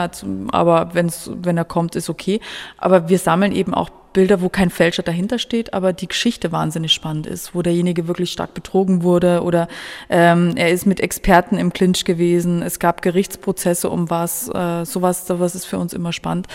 [0.51, 2.41] aber wenn's, wenn er kommt, ist okay.
[2.77, 6.93] Aber wir sammeln eben auch Bilder, wo kein Fälscher dahinter steht, aber die Geschichte wahnsinnig
[6.93, 9.67] spannend ist, wo derjenige wirklich stark betrogen wurde oder
[10.09, 15.27] ähm, er ist mit Experten im Clinch gewesen, es gab Gerichtsprozesse um was, äh, sowas,
[15.27, 16.47] sowas ist für uns immer spannend.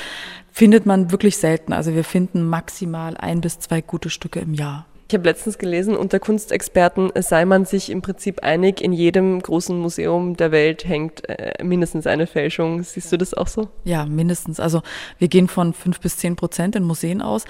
[0.50, 1.72] Findet man wirklich selten.
[1.72, 4.86] Also wir finden maximal ein bis zwei gute Stücke im Jahr.
[5.10, 9.78] Ich habe letztens gelesen, unter Kunstexperten sei man sich im Prinzip einig, in jedem großen
[9.78, 12.82] Museum der Welt hängt äh, mindestens eine Fälschung.
[12.82, 13.68] Siehst du das auch so?
[13.84, 14.60] Ja, mindestens.
[14.60, 14.82] Also
[15.18, 17.46] wir gehen von fünf bis zehn Prozent in Museen aus.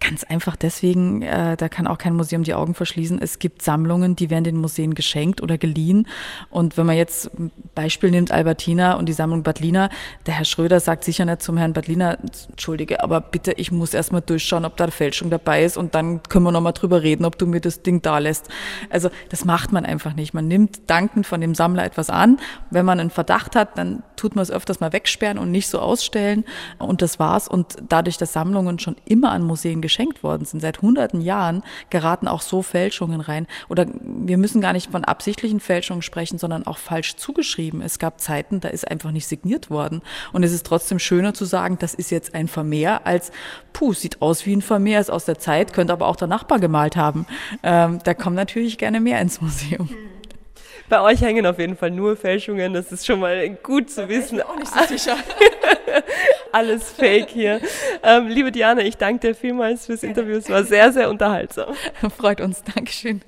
[0.00, 3.20] Ganz einfach deswegen, äh, da kann auch kein Museum die Augen verschließen.
[3.20, 6.06] Es gibt Sammlungen, die werden den Museen geschenkt oder geliehen.
[6.50, 7.30] Und wenn man jetzt
[7.74, 9.90] Beispiel nimmt, Albertina und die Sammlung Badlina,
[10.26, 14.20] der Herr Schröder sagt sicher nicht zum Herrn Badlina, entschuldige, aber bitte, ich muss erstmal
[14.20, 17.46] durchschauen, ob da Fälschung dabei ist und dann können wir nochmal drüber reden, ob du
[17.46, 18.48] mir das Ding da lässt.
[18.90, 20.34] Also das macht man einfach nicht.
[20.34, 22.38] Man nimmt dankend von dem Sammler etwas an.
[22.70, 25.78] Wenn man einen Verdacht hat, dann tut man es öfters mal wegsperren und nicht so
[25.78, 26.44] ausstellen.
[26.78, 27.48] Und das war's.
[27.48, 30.60] Und dadurch, dass Sammlungen schon immer an Museen geschenkt worden sind.
[30.60, 33.46] Seit hunderten Jahren geraten auch so Fälschungen rein.
[33.70, 37.80] Oder wir müssen gar nicht von absichtlichen Fälschungen sprechen, sondern auch falsch zugeschrieben.
[37.80, 40.02] Es gab Zeiten, da ist einfach nicht signiert worden.
[40.34, 43.32] Und es ist trotzdem schöner zu sagen, das ist jetzt ein Vermehr, als,
[43.72, 46.58] puh, sieht aus wie ein Vermehr, ist aus der Zeit, könnte aber auch der Nachbar
[46.58, 47.26] gemalt haben.
[47.62, 49.88] Ähm, da kommen natürlich gerne mehr ins Museum.
[50.88, 54.38] Bei euch hängen auf jeden Fall nur Fälschungen, das ist schon mal gut zu wissen.
[54.38, 55.16] Ich bin auch nicht so sicher.
[56.52, 57.60] Alles fake hier.
[58.02, 60.36] Ähm, liebe Diana, ich danke dir vielmals fürs Interview.
[60.36, 61.74] Es war sehr, sehr unterhaltsam.
[62.16, 62.62] Freut uns.
[62.74, 63.20] Dankeschön.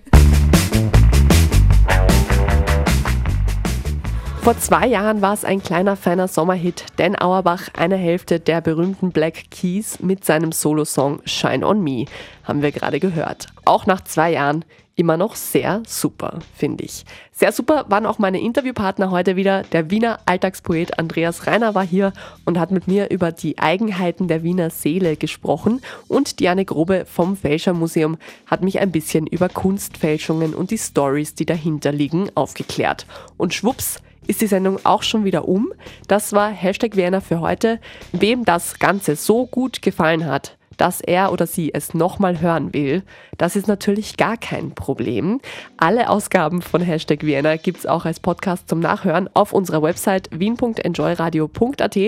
[4.42, 6.86] Vor zwei Jahren war es ein kleiner, feiner Sommerhit.
[6.96, 12.06] Dan Auerbach, eine Hälfte der berühmten Black Keys mit seinem Solosong Shine on Me,
[12.44, 13.48] haben wir gerade gehört.
[13.66, 14.64] Auch nach zwei Jahren
[15.00, 17.06] immer noch sehr super, finde ich.
[17.32, 19.62] Sehr super waren auch meine Interviewpartner heute wieder.
[19.62, 22.12] Der Wiener Alltagspoet Andreas Reiner war hier
[22.44, 27.34] und hat mit mir über die Eigenheiten der Wiener Seele gesprochen und Diane Grobe vom
[27.34, 33.06] Fälschermuseum hat mich ein bisschen über Kunstfälschungen und die Stories, die dahinter liegen, aufgeklärt.
[33.38, 35.72] Und schwupps, ist die Sendung auch schon wieder um.
[36.06, 37.80] Das war Hashtag Vienna für heute.
[38.12, 43.02] Wem das Ganze so gut gefallen hat, dass er oder sie es nochmal hören will,
[43.36, 45.40] das ist natürlich gar kein Problem.
[45.76, 50.30] Alle Ausgaben von Hashtag Vienna gibt es auch als Podcast zum Nachhören auf unserer Website
[50.32, 51.98] wien.enjoyradio.at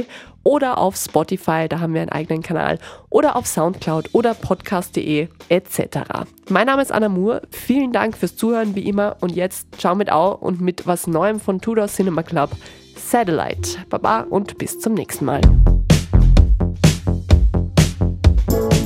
[0.45, 2.79] oder auf Spotify, da haben wir einen eigenen Kanal,
[3.11, 5.99] oder auf Soundcloud oder podcast.de etc.
[6.49, 10.11] Mein Name ist Anna Moore, vielen Dank fürs Zuhören wie immer und jetzt ciao mit
[10.11, 12.51] Au und mit was Neuem von Tudor Cinema Club,
[12.97, 13.79] Satellite.
[13.89, 15.41] Baba und bis zum nächsten Mal.